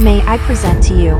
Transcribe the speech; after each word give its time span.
May 0.00 0.18
I 0.18 0.38
present 0.38 0.86
to 0.86 0.94
you? 0.94 1.16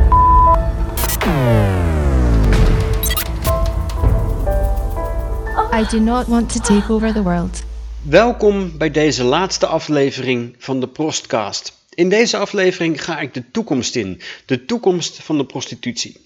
I 5.73 5.85
do 5.91 6.01
not 6.01 6.27
want 6.27 6.53
to 6.53 6.61
take 6.61 6.93
over 6.93 7.13
the 7.13 7.23
world. 7.23 7.63
Welkom 8.03 8.79
bij 8.79 8.91
deze 8.91 9.25
laatste 9.25 9.67
aflevering 9.67 10.55
van 10.59 10.81
de 10.81 10.89
Prostcast. 10.89 11.79
In 11.95 12.09
deze 12.09 12.37
aflevering 12.37 13.05
ga 13.05 13.21
ik 13.21 13.35
de 13.35 13.51
toekomst 13.51 13.97
in, 13.97 14.21
de 14.47 14.65
toekomst 14.65 15.23
van 15.23 15.39
de 15.39 15.47
prostitutie. 15.47 16.17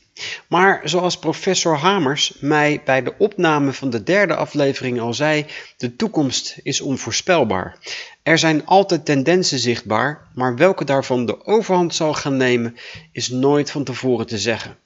Maar 0.47 0.81
zoals 0.85 1.19
professor 1.19 1.77
Hamers 1.77 2.35
mij 2.41 2.83
bij 2.85 3.03
de 3.03 3.15
opname 3.19 3.73
van 3.73 3.91
de 3.91 4.03
derde 4.03 4.35
aflevering 4.35 5.01
al 5.01 5.15
zei, 5.15 5.47
de 5.77 5.97
toekomst 5.97 6.59
is 6.63 6.81
onvoorspelbaar. 6.81 7.79
Er 8.23 8.39
zijn 8.39 8.67
altijd 8.67 9.05
tendensen 9.05 9.59
zichtbaar, 9.59 10.29
maar 10.35 10.57
welke 10.57 10.85
daarvan 10.85 11.27
de 11.27 11.47
overhand 11.47 11.95
zal 11.95 12.15
gaan 12.15 12.37
nemen, 12.37 12.77
is 13.13 13.29
nooit 13.29 13.71
van 13.71 13.85
tevoren 13.85 14.27
te 14.27 14.39
zeggen. 14.39 14.77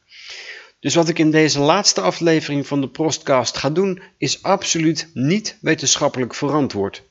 Dus 0.81 0.95
wat 0.95 1.09
ik 1.09 1.19
in 1.19 1.31
deze 1.31 1.61
laatste 1.61 2.01
aflevering 2.01 2.67
van 2.67 2.81
de 2.81 2.89
Prostcast 2.89 3.57
ga 3.57 3.71
doen, 3.71 4.03
is 4.19 4.43
absoluut 4.43 5.11
niet 5.15 5.59
wetenschappelijk 5.61 6.35
verantwoord. 6.35 7.03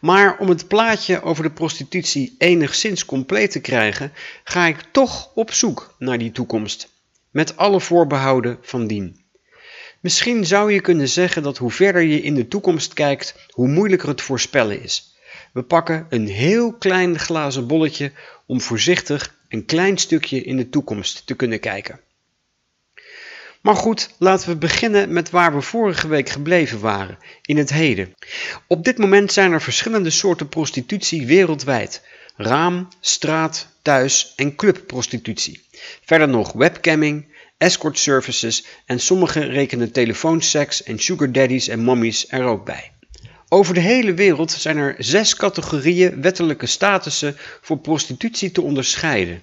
Maar 0.00 0.38
om 0.38 0.48
het 0.48 0.68
plaatje 0.68 1.22
over 1.22 1.42
de 1.42 1.50
prostitutie 1.50 2.34
enigszins 2.38 3.04
compleet 3.04 3.50
te 3.50 3.60
krijgen, 3.60 4.12
ga 4.44 4.66
ik 4.66 4.84
toch 4.92 5.30
op 5.34 5.52
zoek 5.52 5.94
naar 5.98 6.18
die 6.18 6.32
toekomst. 6.32 6.99
Met 7.30 7.56
alle 7.56 7.80
voorbehouden 7.80 8.58
van 8.60 8.86
dien. 8.86 9.24
Misschien 10.00 10.46
zou 10.46 10.72
je 10.72 10.80
kunnen 10.80 11.08
zeggen 11.08 11.42
dat 11.42 11.58
hoe 11.58 11.70
verder 11.70 12.02
je 12.02 12.22
in 12.22 12.34
de 12.34 12.48
toekomst 12.48 12.94
kijkt, 12.94 13.34
hoe 13.50 13.68
moeilijker 13.68 14.08
het 14.08 14.22
voorspellen 14.22 14.82
is. 14.82 15.14
We 15.52 15.62
pakken 15.62 16.06
een 16.08 16.28
heel 16.28 16.72
klein 16.72 17.18
glazen 17.18 17.66
bolletje 17.66 18.12
om 18.46 18.60
voorzichtig 18.60 19.38
een 19.48 19.64
klein 19.64 19.98
stukje 19.98 20.42
in 20.42 20.56
de 20.56 20.68
toekomst 20.68 21.26
te 21.26 21.34
kunnen 21.34 21.60
kijken. 21.60 22.00
Maar 23.60 23.76
goed, 23.76 24.14
laten 24.18 24.48
we 24.48 24.56
beginnen 24.56 25.12
met 25.12 25.30
waar 25.30 25.54
we 25.54 25.60
vorige 25.60 26.08
week 26.08 26.28
gebleven 26.28 26.80
waren, 26.80 27.18
in 27.42 27.56
het 27.56 27.70
heden. 27.70 28.14
Op 28.66 28.84
dit 28.84 28.98
moment 28.98 29.32
zijn 29.32 29.52
er 29.52 29.62
verschillende 29.62 30.10
soorten 30.10 30.48
prostitutie 30.48 31.26
wereldwijd. 31.26 32.02
Raam, 32.42 32.88
straat, 33.00 33.66
thuis 33.82 34.32
en 34.36 34.54
clubprostitutie. 34.54 35.60
Verder 36.04 36.28
nog 36.28 36.52
webcamming, 36.52 37.26
escort 37.58 37.98
services 37.98 38.64
en 38.86 39.00
sommigen 39.00 39.48
rekenen 39.48 39.92
telefoonseks 39.92 40.82
en 40.82 40.98
sugar 40.98 41.32
daddies 41.32 41.68
en 41.68 41.80
mommies 41.80 42.26
er 42.28 42.44
ook 42.44 42.64
bij. 42.64 42.92
Over 43.48 43.74
de 43.74 43.80
hele 43.80 44.14
wereld 44.14 44.50
zijn 44.50 44.76
er 44.76 44.94
zes 44.98 45.36
categorieën 45.36 46.22
wettelijke 46.22 46.66
statussen 46.66 47.36
voor 47.60 47.78
prostitutie 47.78 48.50
te 48.50 48.62
onderscheiden. 48.62 49.42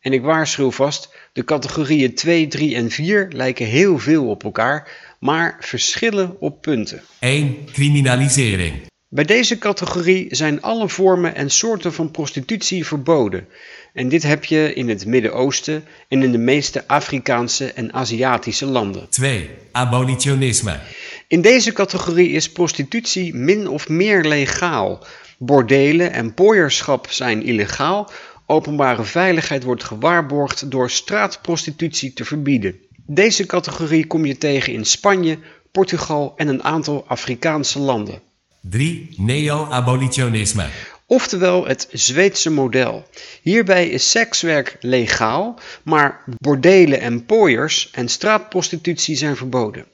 En 0.00 0.12
ik 0.12 0.22
waarschuw 0.22 0.70
vast, 0.70 1.08
de 1.32 1.44
categorieën 1.44 2.14
2, 2.14 2.46
3 2.46 2.74
en 2.74 2.90
4 2.90 3.28
lijken 3.30 3.66
heel 3.66 3.98
veel 3.98 4.28
op 4.28 4.44
elkaar, 4.44 4.88
maar 5.18 5.56
verschillen 5.60 6.40
op 6.40 6.62
punten. 6.62 7.02
1. 7.18 7.64
Criminalisering. 7.72 8.92
Bij 9.14 9.24
deze 9.24 9.58
categorie 9.58 10.26
zijn 10.30 10.62
alle 10.62 10.88
vormen 10.88 11.34
en 11.34 11.50
soorten 11.50 11.92
van 11.92 12.10
prostitutie 12.10 12.86
verboden. 12.86 13.48
En 13.92 14.08
dit 14.08 14.22
heb 14.22 14.44
je 14.44 14.74
in 14.74 14.88
het 14.88 15.06
Midden-Oosten 15.06 15.84
en 16.08 16.22
in 16.22 16.32
de 16.32 16.38
meeste 16.38 16.88
Afrikaanse 16.88 17.72
en 17.72 17.92
Aziatische 17.92 18.66
landen. 18.66 19.08
2. 19.08 19.50
Abolitionisme. 19.72 20.80
In 21.28 21.40
deze 21.40 21.72
categorie 21.72 22.30
is 22.30 22.52
prostitutie 22.52 23.34
min 23.34 23.68
of 23.68 23.88
meer 23.88 24.24
legaal. 24.24 25.06
Bordelen 25.38 26.12
en 26.12 26.34
pooierschap 26.34 27.06
zijn 27.10 27.42
illegaal. 27.42 28.10
Openbare 28.46 29.04
veiligheid 29.04 29.62
wordt 29.62 29.84
gewaarborgd 29.84 30.70
door 30.70 30.90
straatprostitutie 30.90 32.12
te 32.12 32.24
verbieden. 32.24 32.76
Deze 33.06 33.46
categorie 33.46 34.06
kom 34.06 34.24
je 34.24 34.38
tegen 34.38 34.72
in 34.72 34.84
Spanje, 34.84 35.38
Portugal 35.72 36.32
en 36.36 36.48
een 36.48 36.64
aantal 36.64 37.04
Afrikaanse 37.06 37.78
landen. 37.78 38.32
3. 38.70 39.08
Neo-abolitionisme. 39.16 40.66
Oftewel 41.06 41.66
het 41.66 41.88
Zweedse 41.92 42.50
model. 42.50 43.06
Hierbij 43.42 43.88
is 43.88 44.10
sekswerk 44.10 44.76
legaal, 44.80 45.58
maar 45.82 46.24
bordelen 46.38 47.00
en 47.00 47.24
pooiers 47.24 47.90
en 47.92 48.08
straatprostitutie 48.08 49.16
zijn 49.16 49.36
verboden. 49.36 49.86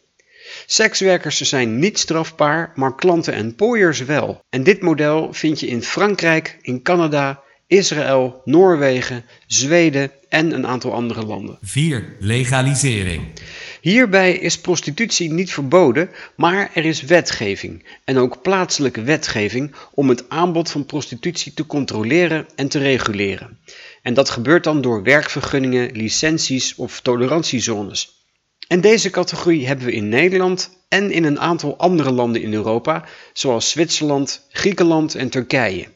Sekswerkers 0.66 1.40
zijn 1.40 1.78
niet 1.78 1.98
strafbaar, 1.98 2.72
maar 2.74 2.94
klanten 2.94 3.34
en 3.34 3.54
pooiers 3.54 4.00
wel. 4.04 4.44
En 4.50 4.62
dit 4.62 4.80
model 4.82 5.32
vind 5.32 5.60
je 5.60 5.66
in 5.66 5.82
Frankrijk, 5.82 6.58
in 6.62 6.82
Canada, 6.82 7.42
Israël, 7.66 8.42
Noorwegen, 8.44 9.24
Zweden 9.46 10.10
en 10.28 10.52
een 10.52 10.66
aantal 10.66 10.92
andere 10.94 11.26
landen. 11.26 11.58
4. 11.62 12.16
Legalisering. 12.18 13.22
Hierbij 13.80 14.32
is 14.32 14.60
prostitutie 14.60 15.32
niet 15.32 15.52
verboden, 15.52 16.10
maar 16.36 16.70
er 16.74 16.84
is 16.84 17.02
wetgeving 17.02 17.84
en 18.04 18.18
ook 18.18 18.42
plaatselijke 18.42 19.02
wetgeving 19.02 19.74
om 19.94 20.08
het 20.08 20.28
aanbod 20.28 20.70
van 20.70 20.86
prostitutie 20.86 21.54
te 21.54 21.66
controleren 21.66 22.46
en 22.54 22.68
te 22.68 22.78
reguleren. 22.78 23.58
En 24.02 24.14
dat 24.14 24.30
gebeurt 24.30 24.64
dan 24.64 24.80
door 24.80 25.02
werkvergunningen, 25.02 25.92
licenties 25.92 26.74
of 26.74 27.00
tolerantiezones. 27.00 28.18
En 28.68 28.80
deze 28.80 29.10
categorie 29.10 29.66
hebben 29.66 29.86
we 29.86 29.92
in 29.92 30.08
Nederland 30.08 30.70
en 30.88 31.10
in 31.10 31.24
een 31.24 31.40
aantal 31.40 31.78
andere 31.78 32.10
landen 32.10 32.42
in 32.42 32.52
Europa, 32.52 33.04
zoals 33.32 33.70
Zwitserland, 33.70 34.46
Griekenland 34.50 35.14
en 35.14 35.30
Turkije. 35.30 35.86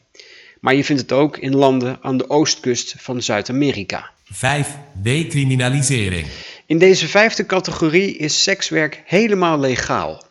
Maar 0.59 0.75
je 0.75 0.83
vindt 0.83 1.01
het 1.01 1.11
ook 1.11 1.37
in 1.37 1.55
landen 1.55 1.97
aan 2.01 2.17
de 2.17 2.29
oostkust 2.29 2.95
van 2.97 3.21
Zuid-Amerika. 3.21 4.11
5. 4.23 4.77
Decriminalisering. 4.93 6.27
In 6.67 6.77
deze 6.77 7.07
vijfde 7.07 7.45
categorie 7.45 8.17
is 8.17 8.43
sekswerk 8.43 9.01
helemaal 9.05 9.59
legaal. 9.59 10.23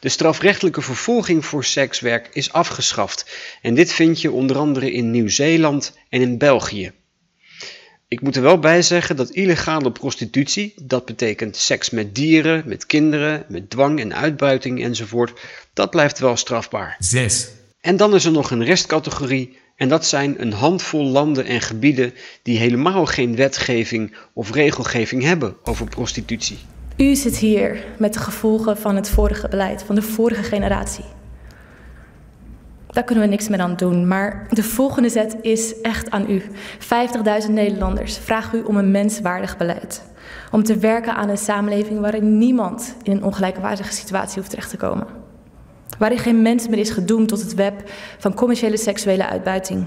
De 0.00 0.08
strafrechtelijke 0.08 0.82
vervolging 0.82 1.44
voor 1.44 1.64
sekswerk 1.64 2.28
is 2.32 2.52
afgeschaft 2.52 3.26
en 3.62 3.74
dit 3.74 3.92
vind 3.92 4.20
je 4.20 4.30
onder 4.30 4.56
andere 4.56 4.92
in 4.92 5.10
Nieuw-Zeeland 5.10 5.98
en 6.08 6.20
in 6.20 6.38
België. 6.38 6.92
Ik 8.08 8.20
moet 8.20 8.36
er 8.36 8.42
wel 8.42 8.58
bij 8.58 8.82
zeggen 8.82 9.16
dat 9.16 9.30
illegale 9.30 9.92
prostitutie, 9.92 10.74
dat 10.82 11.04
betekent 11.04 11.56
seks 11.56 11.90
met 11.90 12.14
dieren, 12.14 12.62
met 12.66 12.86
kinderen, 12.86 13.44
met 13.48 13.70
dwang 13.70 14.00
en 14.00 14.14
uitbuiting 14.14 14.82
enzovoort, 14.82 15.40
dat 15.72 15.90
blijft 15.90 16.18
wel 16.18 16.36
strafbaar. 16.36 16.96
6. 16.98 17.48
En 17.80 17.96
dan 17.96 18.14
is 18.14 18.24
er 18.24 18.32
nog 18.32 18.50
een 18.50 18.64
restcategorie 18.64 19.58
en 19.76 19.88
dat 19.88 20.06
zijn 20.06 20.40
een 20.40 20.52
handvol 20.52 21.04
landen 21.04 21.44
en 21.44 21.60
gebieden 21.60 22.14
die 22.42 22.58
helemaal 22.58 23.06
geen 23.06 23.36
wetgeving 23.36 24.16
of 24.32 24.52
regelgeving 24.52 25.22
hebben 25.22 25.56
over 25.62 25.88
prostitutie. 25.88 26.58
U 26.96 27.14
zit 27.14 27.36
hier 27.36 27.84
met 27.98 28.12
de 28.12 28.18
gevolgen 28.18 28.78
van 28.78 28.96
het 28.96 29.08
vorige 29.08 29.48
beleid, 29.48 29.82
van 29.82 29.94
de 29.94 30.02
vorige 30.02 30.42
generatie. 30.42 31.04
Daar 32.86 33.04
kunnen 33.04 33.24
we 33.24 33.30
niks 33.30 33.48
meer 33.48 33.60
aan 33.60 33.76
doen, 33.76 34.08
maar 34.08 34.46
de 34.50 34.62
volgende 34.62 35.08
zet 35.08 35.36
is 35.40 35.80
echt 35.80 36.10
aan 36.10 36.30
u. 36.30 36.42
50.000 37.44 37.50
Nederlanders 37.50 38.18
vragen 38.18 38.58
u 38.58 38.62
om 38.62 38.76
een 38.76 38.90
menswaardig 38.90 39.56
beleid. 39.56 40.02
Om 40.50 40.62
te 40.62 40.76
werken 40.76 41.14
aan 41.14 41.28
een 41.28 41.38
samenleving 41.38 42.00
waarin 42.00 42.38
niemand 42.38 42.94
in 43.02 43.12
een 43.12 43.24
ongelijkwaardige 43.24 43.92
situatie 43.92 44.38
hoeft 44.38 44.50
terecht 44.50 44.70
te 44.70 44.76
komen. 44.76 45.21
Waarin 46.02 46.20
geen 46.20 46.42
mens 46.42 46.68
meer 46.68 46.78
is 46.78 46.90
gedoemd 46.90 47.28
tot 47.28 47.40
het 47.40 47.54
web 47.54 47.90
van 48.18 48.34
commerciële 48.34 48.76
seksuele 48.76 49.28
uitbuiting. 49.28 49.86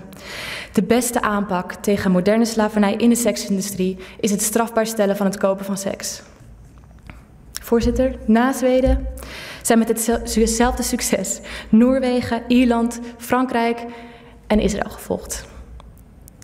De 0.73 0.83
beste 0.83 1.21
aanpak 1.21 1.73
tegen 1.73 2.11
moderne 2.11 2.45
slavernij 2.45 2.93
in 2.93 3.09
de 3.09 3.15
seksindustrie 3.15 3.97
is 4.19 4.31
het 4.31 4.41
strafbaar 4.41 4.87
stellen 4.87 5.17
van 5.17 5.25
het 5.25 5.37
kopen 5.37 5.65
van 5.65 5.77
seks. 5.77 6.21
Voorzitter, 7.61 8.15
na 8.25 8.53
Zweden 8.53 9.07
zijn 9.61 9.79
met 9.79 9.87
hetzelfde 9.87 10.83
succes 10.83 11.39
Noorwegen, 11.69 12.43
Ierland, 12.47 12.99
Frankrijk 13.17 13.79
en 14.47 14.59
Israël 14.59 14.89
gevolgd. 14.89 15.45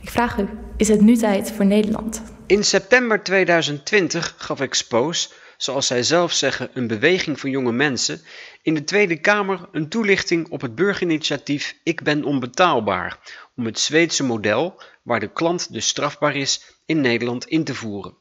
Ik 0.01 0.09
vraag 0.09 0.37
u, 0.37 0.47
is 0.77 0.87
het 0.87 1.01
nu 1.01 1.17
tijd 1.17 1.51
voor 1.51 1.65
Nederland? 1.65 2.21
In 2.45 2.63
september 2.63 3.23
2020 3.23 4.33
gaf 4.37 4.59
Expose, 4.59 5.29
zoals 5.61 5.87
zij 5.87 6.03
zelf 6.03 6.31
zeggen, 6.33 6.69
een 6.73 6.87
beweging 6.87 7.39
van 7.39 7.49
jonge 7.49 7.71
mensen, 7.71 8.21
in 8.61 8.73
de 8.73 8.83
Tweede 8.83 9.19
Kamer 9.19 9.69
een 9.71 9.89
toelichting 9.89 10.49
op 10.49 10.61
het 10.61 10.75
burgerinitiatief 10.75 11.75
Ik 11.83 12.03
ben 12.03 12.23
onbetaalbaar, 12.23 13.17
om 13.55 13.65
het 13.65 13.79
Zweedse 13.79 14.23
model, 14.23 14.81
waar 15.01 15.19
de 15.19 15.31
klant 15.31 15.73
dus 15.73 15.87
strafbaar 15.87 16.35
is, 16.35 16.75
in 16.85 17.01
Nederland 17.01 17.45
in 17.45 17.63
te 17.63 17.75
voeren. 17.75 18.15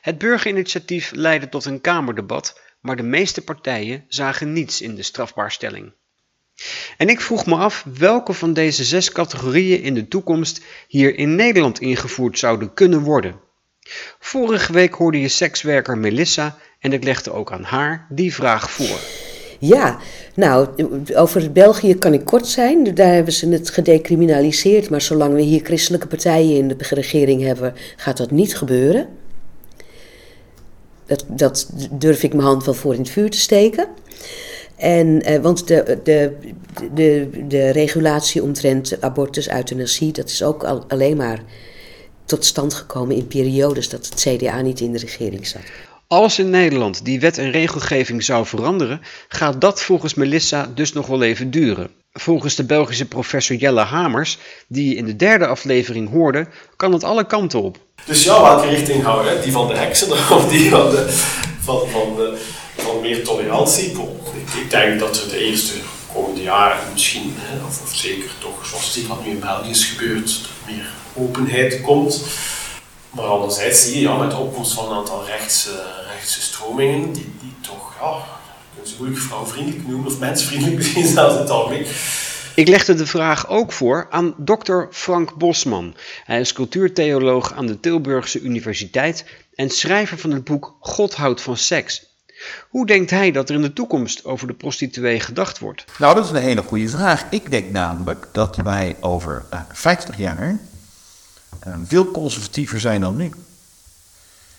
Het 0.00 0.18
burgerinitiatief 0.18 1.10
leidde 1.10 1.48
tot 1.48 1.64
een 1.64 1.80
Kamerdebat, 1.80 2.60
maar 2.80 2.96
de 2.96 3.02
meeste 3.02 3.44
partijen 3.44 4.04
zagen 4.08 4.52
niets 4.52 4.80
in 4.80 4.94
de 4.94 5.02
strafbaarstelling. 5.02 5.92
En 6.96 7.08
ik 7.08 7.20
vroeg 7.20 7.46
me 7.46 7.56
af 7.56 7.86
welke 7.98 8.32
van 8.32 8.52
deze 8.52 8.84
zes 8.84 9.12
categorieën 9.12 9.82
in 9.82 9.94
de 9.94 10.08
toekomst 10.08 10.64
hier 10.88 11.18
in 11.18 11.34
Nederland 11.34 11.80
ingevoerd 11.80 12.38
zouden 12.38 12.74
kunnen 12.74 13.00
worden. 13.00 13.40
Vorige 14.18 14.72
week 14.72 14.94
hoorde 14.94 15.20
je 15.20 15.28
sekswerker 15.28 15.98
Melissa 15.98 16.56
en 16.78 16.92
ik 16.92 17.04
legde 17.04 17.32
ook 17.32 17.52
aan 17.52 17.62
haar 17.62 18.06
die 18.08 18.34
vraag 18.34 18.70
voor. 18.70 18.98
Ja, 19.58 19.98
nou, 20.34 20.68
over 21.14 21.52
België 21.52 21.94
kan 21.94 22.12
ik 22.12 22.24
kort 22.24 22.46
zijn. 22.46 22.94
Daar 22.94 23.12
hebben 23.12 23.32
ze 23.32 23.48
het 23.48 23.70
gedecriminaliseerd. 23.70 24.90
Maar 24.90 25.00
zolang 25.00 25.34
we 25.34 25.40
hier 25.40 25.64
christelijke 25.64 26.06
partijen 26.06 26.56
in 26.56 26.68
de 26.68 26.76
regering 26.78 27.42
hebben, 27.42 27.74
gaat 27.96 28.16
dat 28.16 28.30
niet 28.30 28.56
gebeuren. 28.56 29.08
Dat, 31.06 31.24
dat 31.28 31.70
durf 31.90 32.22
ik 32.22 32.32
mijn 32.32 32.46
hand 32.46 32.64
wel 32.64 32.74
voor 32.74 32.92
in 32.94 33.00
het 33.00 33.10
vuur 33.10 33.30
te 33.30 33.38
steken. 33.38 33.88
En, 34.76 35.22
eh, 35.22 35.40
want 35.40 35.68
de, 35.68 35.98
de, 36.02 36.32
de, 36.94 37.28
de 37.48 37.70
regulatie 37.70 38.42
omtrent 38.42 39.00
abortus, 39.00 39.50
euthanasie, 39.50 40.12
dat 40.12 40.28
is 40.28 40.42
ook 40.42 40.64
al, 40.64 40.84
alleen 40.88 41.16
maar 41.16 41.42
tot 42.26 42.44
stand 42.44 42.74
gekomen 42.74 43.16
in 43.16 43.26
periodes 43.26 43.88
dat 43.88 44.06
het 44.06 44.26
CDA 44.28 44.60
niet 44.60 44.80
in 44.80 44.92
de 44.92 44.98
regering 44.98 45.46
zat. 45.46 45.62
Als 46.06 46.38
in 46.38 46.50
Nederland 46.50 47.04
die 47.04 47.20
wet 47.20 47.38
en 47.38 47.50
regelgeving 47.50 48.22
zou 48.22 48.46
veranderen, 48.46 49.00
gaat 49.28 49.60
dat 49.60 49.82
volgens 49.82 50.14
Melissa 50.14 50.70
dus 50.74 50.92
nog 50.92 51.06
wel 51.06 51.22
even 51.22 51.50
duren. 51.50 51.90
Volgens 52.12 52.54
de 52.54 52.64
Belgische 52.64 53.08
professor 53.08 53.56
Jelle 53.56 53.80
Hamers, 53.80 54.38
die 54.66 54.88
je 54.88 54.94
in 54.94 55.04
de 55.04 55.16
derde 55.16 55.46
aflevering 55.46 56.10
hoorde, 56.10 56.46
kan 56.76 56.92
het 56.92 57.04
alle 57.04 57.26
kanten 57.26 57.62
op. 57.62 57.78
Dus 58.04 58.24
ja, 58.24 58.42
welke 58.42 58.68
richting 58.68 59.02
houden? 59.02 59.42
Die 59.42 59.52
van 59.52 59.68
de 59.68 59.74
heksen 59.74 60.12
of 60.36 60.48
die 60.48 60.70
van, 60.70 60.90
de, 60.90 61.06
van, 61.60 61.88
van, 61.88 62.16
de, 62.16 62.42
van 62.76 63.00
meer 63.00 63.24
tolerantie? 63.24 63.90
Ik, 63.90 64.54
ik 64.62 64.70
denk 64.70 65.00
dat 65.00 65.24
we 65.24 65.30
de 65.30 65.38
eerste 65.38 65.72
jaren 66.44 66.92
misschien, 66.92 67.34
of, 67.66 67.82
of 67.82 67.94
zeker 67.94 68.30
toch 68.38 68.66
zoals 68.66 68.94
het 68.94 69.06
wat 69.06 69.24
nu 69.24 69.30
in 69.30 69.40
België 69.40 69.70
is 69.70 69.84
gebeurd, 69.84 70.40
meer 70.66 70.88
openheid 71.14 71.80
komt. 71.80 72.24
Maar 73.10 73.24
anderzijds 73.24 73.82
zie 73.82 73.94
je 73.94 74.00
ja, 74.00 74.16
met 74.16 74.30
de 74.30 74.36
opkomst 74.36 74.72
van 74.72 74.90
een 74.90 74.96
aantal 74.96 75.24
rechtse, 75.26 75.82
rechtse 76.12 76.40
stromingen, 76.40 77.12
die, 77.12 77.32
die 77.40 77.54
toch, 77.60 77.94
ja, 78.00 78.24
kunnen 78.72 78.90
ze 78.90 78.96
moeilijk 78.98 79.22
vrouwvriendelijk 79.22 79.88
noemen, 79.88 80.06
of 80.06 80.18
mensvriendelijk 80.18 80.76
misschien 80.76 81.06
zelfs 81.16 81.38
het 81.38 81.50
algemeen. 81.50 81.86
Ik 82.54 82.68
legde 82.68 82.94
de 82.94 83.06
vraag 83.06 83.48
ook 83.48 83.72
voor 83.72 84.06
aan 84.10 84.34
dokter 84.38 84.88
Frank 84.90 85.34
Bosman. 85.34 85.96
Hij 86.24 86.40
is 86.40 86.52
cultuurtheoloog 86.52 87.52
aan 87.52 87.66
de 87.66 87.80
Tilburgse 87.80 88.40
Universiteit 88.40 89.24
en 89.54 89.70
schrijver 89.70 90.18
van 90.18 90.30
het 90.30 90.44
boek 90.44 90.76
God 90.80 91.14
houdt 91.14 91.40
van 91.40 91.56
seks. 91.56 92.13
Hoe 92.68 92.86
denkt 92.86 93.10
hij 93.10 93.30
dat 93.30 93.48
er 93.48 93.54
in 93.54 93.62
de 93.62 93.72
toekomst 93.72 94.24
over 94.24 94.46
de 94.46 94.52
prostituee 94.52 95.20
gedacht 95.20 95.58
wordt? 95.58 95.84
Nou, 95.98 96.14
dat 96.14 96.24
is 96.24 96.30
een 96.30 96.36
hele 96.36 96.62
goede 96.62 96.88
vraag. 96.88 97.24
Ik 97.30 97.50
denk 97.50 97.70
namelijk 97.70 98.28
dat 98.32 98.56
wij 98.56 98.96
over 99.00 99.44
50 99.72 100.16
jaar 100.16 100.58
uh, 101.66 101.74
veel 101.84 102.10
conservatiever 102.10 102.80
zijn 102.80 103.00
dan 103.00 103.16
nu. 103.16 103.30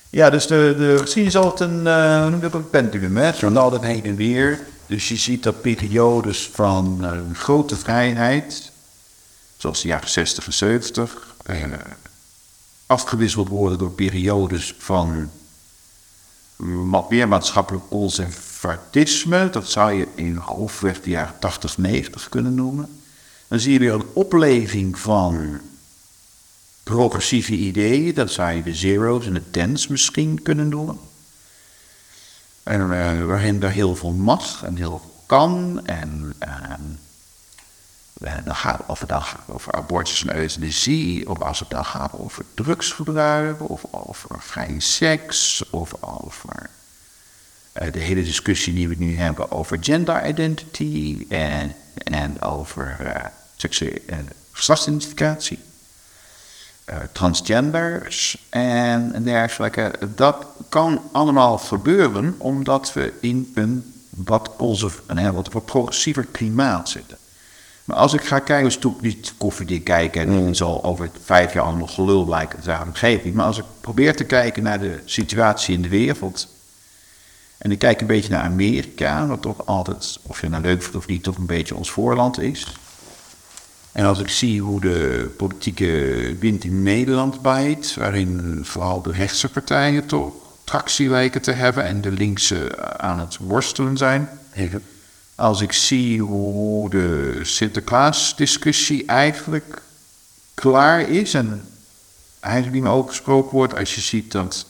Ja, 0.09 0.29
dus 0.29 0.47
de, 0.47 0.75
de 0.77 0.97
geschiedenis 0.97 1.35
is 1.35 1.41
altijd 1.41 1.69
een, 1.69 1.85
uh, 1.85 2.27
noem 2.27 2.39
dat, 2.39 2.53
een 2.53 2.69
pendulum, 2.69 3.17
hè? 3.17 3.23
Het 3.23 3.57
altijd 3.57 3.81
heen 3.81 4.03
en 4.03 4.15
weer. 4.15 4.59
Dus 4.87 5.07
je 5.07 5.15
ziet 5.15 5.43
dat 5.43 5.61
periodes 5.61 6.49
van 6.53 7.05
grote 7.33 7.75
vrijheid, 7.75 8.71
zoals 9.57 9.81
de 9.81 9.87
jaren 9.87 10.09
60 10.09 10.45
en 10.45 10.53
70, 10.53 11.35
uh, 11.49 11.55
afgewisseld 12.85 13.47
worden 13.47 13.77
door 13.77 13.91
periodes 13.91 14.75
van 14.77 15.29
meer 17.09 17.27
maatschappelijk 17.27 17.89
conservatisme. 17.89 19.49
Dat 19.49 19.69
zou 19.69 19.93
je 19.93 20.07
in 20.15 20.35
hoofdweg 20.35 21.01
de 21.01 21.09
jaren 21.09 21.39
80, 21.39 21.77
90 21.77 22.29
kunnen 22.29 22.55
noemen. 22.55 22.99
Dan 23.47 23.59
zie 23.59 23.73
je 23.73 23.79
weer 23.79 23.93
een 23.93 24.07
opleving 24.13 24.99
van 24.99 25.59
progressieve 26.83 27.53
ideeën. 27.53 28.13
Dat 28.13 28.31
zou 28.31 28.51
je 28.51 28.63
de 28.63 28.75
zeros 28.75 29.25
en 29.25 29.33
de 29.33 29.49
tens 29.51 29.87
misschien 29.87 30.41
kunnen 30.41 30.69
noemen. 30.69 30.99
En 32.63 32.81
uh, 32.81 33.25
waarin 33.25 33.63
er 33.63 33.71
heel 33.71 33.95
veel 33.95 34.11
mag 34.11 34.63
en 34.63 34.75
heel 34.75 34.99
veel 34.99 35.13
kan. 35.25 35.81
En 35.85 36.33
uh, 36.43 36.73
dan 38.19 38.55
gaat, 38.55 38.81
of 38.87 38.99
het 38.99 39.09
dan 39.09 39.21
gaat 39.21 39.41
over 39.47 39.73
abortus 39.73 40.25
en 40.25 40.35
euthanasie, 40.35 41.29
of 41.29 41.41
als 41.41 41.59
het 41.59 41.69
dan 41.69 41.85
gaat 41.85 42.11
over 42.13 42.45
drugsgebruik, 42.53 43.69
of 43.69 43.83
over 43.91 44.41
vrije 44.41 44.79
seks, 44.79 45.69
of 45.69 45.93
over 45.99 46.69
uh, 47.81 47.91
de 47.91 47.99
hele 47.99 48.23
discussie 48.23 48.73
die 48.73 48.87
we 48.87 48.95
nu 48.97 49.17
hebben 49.17 49.51
over 49.51 49.77
gender 49.81 50.25
identity 50.27 51.25
en, 51.29 51.75
en 51.93 52.41
over 52.41 52.97
uh, 53.01 53.25
seksuele 53.55 54.25
geslachtsidentificatie. 54.51 55.59
Uh, 56.89 56.97
transgenders 57.11 58.47
en 58.49 59.23
dergelijke. 59.23 59.91
Dat 60.15 60.45
kan 60.69 61.01
allemaal 61.11 61.57
gebeuren 61.57 62.35
omdat 62.37 62.93
we 62.93 63.13
in 63.21 63.51
een 63.55 63.93
wat, 64.09 64.51
een 65.07 65.33
wat, 65.33 65.51
wat 65.51 65.65
progressiever 65.65 66.25
klimaat 66.25 66.89
zitten. 66.89 67.17
Maar 67.85 67.97
als 67.97 68.13
ik 68.13 68.21
ga 68.21 68.39
kijken, 68.39 68.65
dus 68.65 68.77
toen 68.77 68.97
niet 69.01 69.33
koffiedik 69.37 69.83
kijken 69.83 70.21
en 70.21 70.29
mm. 70.29 70.53
zal 70.53 70.83
over 70.83 71.09
vijf 71.23 71.53
jaar 71.53 71.63
allemaal 71.63 71.87
gelul 71.87 72.25
blijken 72.25 72.63
zijn, 72.63 72.95
geef 72.95 73.23
ik. 73.23 73.33
Maar 73.33 73.45
als 73.45 73.57
ik 73.57 73.65
probeer 73.81 74.15
te 74.15 74.23
kijken 74.23 74.63
naar 74.63 74.79
de 74.79 74.99
situatie 75.05 75.75
in 75.75 75.81
de 75.81 75.89
wereld. 75.89 76.53
En 77.57 77.71
ik 77.71 77.79
kijk 77.79 78.01
een 78.01 78.07
beetje 78.07 78.31
naar 78.31 78.43
Amerika, 78.43 79.27
wat 79.27 79.41
toch 79.41 79.65
altijd, 79.65 80.19
of 80.21 80.41
je 80.41 80.49
nou 80.49 80.63
leuk 80.63 80.81
vindt 80.81 80.97
of 80.97 81.07
niet, 81.07 81.23
toch 81.23 81.37
een 81.37 81.45
beetje 81.45 81.75
ons 81.75 81.91
voorland 81.91 82.39
is. 82.39 82.67
En 83.91 84.05
als 84.05 84.19
ik 84.19 84.29
zie 84.29 84.61
hoe 84.61 84.81
de 84.81 85.29
politieke 85.37 86.35
wind 86.39 86.63
in 86.63 86.83
Nederland 86.83 87.41
bijt, 87.41 87.95
waarin 87.95 88.59
vooral 88.63 89.01
de 89.01 89.11
rechtse 89.11 89.49
partijen 89.49 90.05
toch 90.05 90.33
tractie 90.63 91.09
lijken 91.09 91.41
te 91.41 91.51
hebben 91.51 91.83
en 91.83 92.01
de 92.01 92.11
linkse 92.11 92.77
aan 92.97 93.19
het 93.19 93.37
worstelen 93.37 93.97
zijn. 93.97 94.29
Als 95.35 95.61
ik 95.61 95.71
zie 95.71 96.21
hoe 96.21 96.89
de 96.89 97.39
Sinterklaas-discussie 97.43 99.05
eigenlijk 99.05 99.81
klaar 100.53 101.09
is 101.09 101.33
en 101.33 101.67
eigenlijk 102.39 102.75
niet 102.83 102.93
meer 102.93 103.03
gesproken 103.07 103.51
wordt, 103.51 103.75
als 103.75 103.95
je 103.95 104.01
ziet 104.01 104.31
dat 104.31 104.65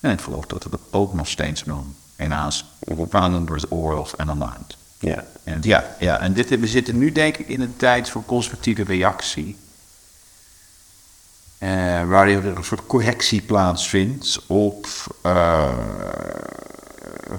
En 0.00 0.10
ik 0.10 0.20
geloof 0.20 0.46
dat 0.46 0.64
we 0.64 0.70
dat 0.70 0.80
ook 0.90 1.14
nog 1.14 1.28
steeds 1.28 1.62
doen. 1.62 1.96
Helaas, 2.16 2.64
opvallend 2.78 3.46
door 3.46 3.60
de 3.60 3.70
oorlog 3.70 4.16
en 4.16 4.30
aan 4.30 4.38
de 4.38 4.44
hand. 4.44 4.76
Ja. 4.98 5.24
En, 5.44 5.58
ja, 5.62 5.96
ja, 5.98 6.20
en 6.20 6.32
dit, 6.32 6.48
we 6.48 6.66
zitten 6.66 6.98
nu 6.98 7.12
denk 7.12 7.36
ik 7.36 7.48
in 7.48 7.60
een 7.60 7.76
tijd 7.76 8.10
voor 8.10 8.24
conservatieve 8.24 8.84
reactie. 8.84 9.56
Uh, 11.58 11.68
waarin 12.08 12.36
er 12.36 12.56
een 12.56 12.64
soort 12.64 12.86
correctie 12.86 13.42
plaatsvindt 13.42 14.42
op 14.46 14.86
uh, 15.26 15.68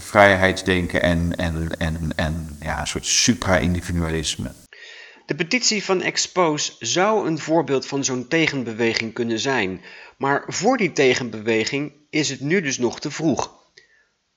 vrijheidsdenken 0.02 1.02
en, 1.02 1.36
en, 1.36 1.78
en, 1.78 2.12
en 2.16 2.58
ja, 2.62 2.80
een 2.80 2.88
soort 2.88 3.06
supra-individualisme. 3.06 4.52
De 5.26 5.36
petitie 5.36 5.84
van 5.84 6.02
Expose 6.02 6.76
zou 6.80 7.28
een 7.28 7.40
voorbeeld 7.40 7.86
van 7.86 8.04
zo'n 8.04 8.28
tegenbeweging 8.28 9.14
kunnen 9.14 9.40
zijn. 9.40 9.82
Maar 10.18 10.44
voor 10.48 10.78
die 10.78 10.92
tegenbeweging 10.92 11.94
is 12.10 12.30
het 12.30 12.40
nu 12.40 12.62
dus 12.62 12.78
nog 12.78 13.00
te 13.00 13.12
vroeg. 13.12 13.64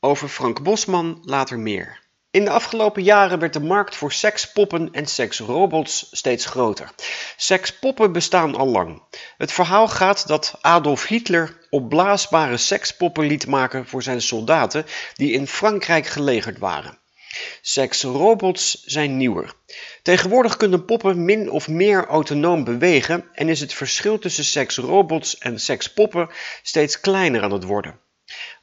Over 0.00 0.28
Frank 0.28 0.62
Bosman 0.62 1.18
later 1.22 1.58
meer. 1.58 2.07
In 2.30 2.44
de 2.44 2.50
afgelopen 2.50 3.02
jaren 3.02 3.38
werd 3.38 3.52
de 3.52 3.60
markt 3.60 3.96
voor 3.96 4.12
sekspoppen 4.12 4.88
en 4.92 5.06
seksrobots 5.06 6.08
steeds 6.10 6.46
groter. 6.46 6.90
Sekspoppen 7.36 8.12
bestaan 8.12 8.54
al 8.54 8.66
lang. 8.66 9.02
Het 9.36 9.52
verhaal 9.52 9.88
gaat 9.88 10.26
dat 10.26 10.58
Adolf 10.60 11.06
Hitler 11.06 11.66
opblaasbare 11.70 12.56
sekspoppen 12.56 13.26
liet 13.26 13.46
maken 13.46 13.86
voor 13.86 14.02
zijn 14.02 14.22
soldaten 14.22 14.86
die 15.14 15.32
in 15.32 15.46
Frankrijk 15.46 16.06
gelegerd 16.06 16.58
waren. 16.58 16.98
Seksrobots 17.62 18.82
zijn 18.84 19.16
nieuwer. 19.16 19.52
Tegenwoordig 20.02 20.56
kunnen 20.56 20.84
poppen 20.84 21.24
min 21.24 21.50
of 21.50 21.68
meer 21.68 22.06
autonoom 22.06 22.64
bewegen 22.64 23.24
en 23.32 23.48
is 23.48 23.60
het 23.60 23.74
verschil 23.74 24.18
tussen 24.18 24.44
seksrobots 24.44 25.38
en 25.38 25.60
sekspoppen 25.60 26.28
steeds 26.62 27.00
kleiner 27.00 27.42
aan 27.42 27.52
het 27.52 27.64
worden. 27.64 28.00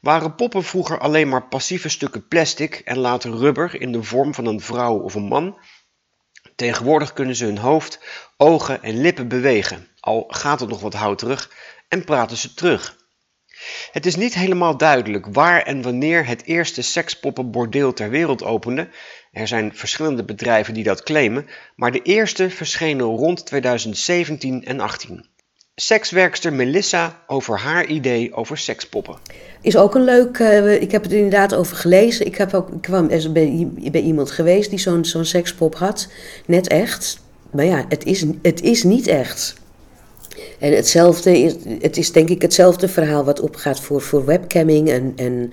Waren 0.00 0.34
poppen 0.34 0.64
vroeger 0.64 0.98
alleen 0.98 1.28
maar 1.28 1.48
passieve 1.48 1.88
stukken 1.88 2.28
plastic 2.28 2.74
en 2.74 2.98
later 2.98 3.30
rubber 3.30 3.80
in 3.80 3.92
de 3.92 4.02
vorm 4.02 4.34
van 4.34 4.46
een 4.46 4.60
vrouw 4.60 4.98
of 4.98 5.14
een 5.14 5.28
man, 5.28 5.58
Tegenwoordig 6.56 7.12
kunnen 7.12 7.36
ze 7.36 7.44
hun 7.44 7.58
hoofd, 7.58 8.00
ogen 8.36 8.82
en 8.82 9.00
lippen 9.00 9.28
bewegen, 9.28 9.88
al 10.00 10.24
gaat 10.28 10.60
het 10.60 10.68
nog 10.68 10.80
wat 10.80 10.94
houterig, 10.94 11.50
en 11.88 12.04
praten 12.04 12.36
ze 12.36 12.54
terug. 12.54 12.96
Het 13.92 14.06
is 14.06 14.16
niet 14.16 14.34
helemaal 14.34 14.76
duidelijk 14.76 15.26
waar 15.26 15.62
en 15.62 15.82
wanneer 15.82 16.26
het 16.26 16.44
eerste 16.44 16.82
sekspoppenbordeel 16.82 17.92
ter 17.92 18.10
wereld 18.10 18.42
opende. 18.42 18.88
Er 19.32 19.48
zijn 19.48 19.76
verschillende 19.76 20.24
bedrijven 20.24 20.74
die 20.74 20.84
dat 20.84 21.02
claimen, 21.02 21.48
maar 21.74 21.92
de 21.92 22.02
eerste 22.02 22.50
verschenen 22.50 23.06
rond 23.06 23.46
2017 23.46 24.64
en 24.64 24.80
18 24.80 25.34
sekswerkster 25.80 26.52
Melissa 26.52 27.22
over 27.26 27.58
haar 27.58 27.86
idee 27.86 28.34
over 28.34 28.58
sekspoppen. 28.58 29.16
Is 29.60 29.76
ook 29.76 29.94
een 29.94 30.04
leuk, 30.04 30.38
uh, 30.38 30.82
ik 30.82 30.92
heb 30.92 31.02
het 31.02 31.12
inderdaad 31.12 31.54
over 31.54 31.76
gelezen. 31.76 32.26
Ik, 32.26 32.36
heb 32.36 32.54
ook, 32.54 32.68
kwam 32.80 33.08
er 33.08 33.32
bij, 33.32 33.68
bij 33.90 34.00
iemand 34.00 34.30
geweest 34.30 34.70
die 34.70 34.78
zo'n 34.78 35.04
zo'n 35.04 35.24
sekspop 35.24 35.74
had. 35.74 36.08
Net 36.46 36.68
echt. 36.68 37.20
Maar 37.50 37.64
ja, 37.64 37.84
het 37.88 38.04
is, 38.04 38.24
het 38.42 38.62
is 38.62 38.82
niet 38.82 39.06
echt. 39.06 39.54
En 40.58 40.72
hetzelfde 40.72 41.38
is, 41.38 41.54
het 41.80 41.96
is 41.96 42.12
denk 42.12 42.28
ik 42.28 42.42
hetzelfde 42.42 42.88
verhaal 42.88 43.24
wat 43.24 43.40
opgaat 43.40 43.80
voor, 43.80 44.00
voor 44.00 44.24
webcamming 44.24 44.88
en, 44.90 45.12
en 45.16 45.52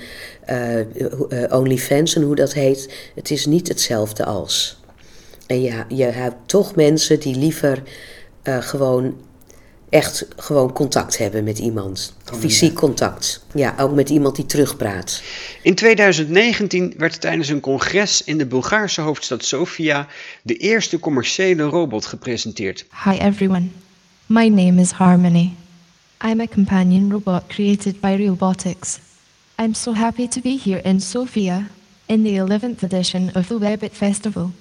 uh, 1.30 1.60
OnlyFans 1.60 2.16
en 2.16 2.22
hoe 2.22 2.36
dat 2.36 2.54
heet. 2.54 2.94
Het 3.16 3.32
is 3.32 3.46
niet 3.46 3.68
hetzelfde 3.68 4.26
als. 4.26 4.82
En 5.48 5.62
ja, 5.62 5.86
je 5.88 6.04
hebt 6.04 6.36
toch 6.46 6.76
mensen 6.76 7.20
die 7.20 7.36
liever 7.36 7.84
gewoon 8.44 9.16
echt 9.94 10.26
gewoon 10.36 10.74
contact 10.74 11.18
hebben 11.18 11.44
met 11.44 11.60
iemand. 11.60 12.14
Fysiek 12.24 12.74
contact. 12.74 13.46
Ja, 13.54 13.76
ook 13.80 13.94
met 13.94 14.10
iemand 14.10 14.36
die 14.36 14.46
terugpraat. 14.46 15.22
In 15.62 15.76
2019 15.76 16.94
werd 16.98 17.22
tijdens 17.22 17.48
een 17.48 17.60
congres 17.60 18.24
in 18.24 18.38
de 18.38 18.46
Bulgaarse 18.46 19.02
hoofdstad 19.02 19.46
Sofia 19.46 20.08
de 20.42 20.58
eerste 20.58 21.00
commerciële 21.00 21.64
robot 21.64 22.06
gepresenteerd. 22.06 22.86
Hi 23.04 23.18
everyone. 23.18 23.68
My 24.26 24.48
name 24.48 24.82
is 24.82 24.92
Harmony. 24.92 25.54
I'm 26.26 26.40
a 26.40 26.48
companion 26.48 27.12
robot 27.12 27.44
created 27.48 28.00
by 28.00 28.26
Robotics. 28.26 29.00
I'm 29.62 29.74
so 29.74 29.94
happy 29.94 30.28
to 30.28 30.42
be 30.42 30.60
here 30.64 30.82
in 30.84 31.02
Sofia 31.02 31.68
in 32.06 32.24
the 32.24 32.46
11th 32.48 32.84
edition 32.84 33.30
of 33.34 33.48
the 33.48 33.60
Webbit 33.60 33.94
Festival. 33.94 34.52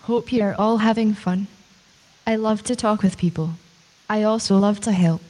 Hope 0.00 0.36
you're 0.36 0.54
all 0.58 0.78
having 0.78 1.14
fun. 1.16 1.46
I 2.26 2.36
love 2.36 2.62
to 2.62 2.74
talk 2.74 3.02
with 3.02 3.16
people. 3.16 3.48
I 4.08 4.22
also 4.22 4.58
love 4.58 4.80
to 4.80 4.92
help. 4.92 5.22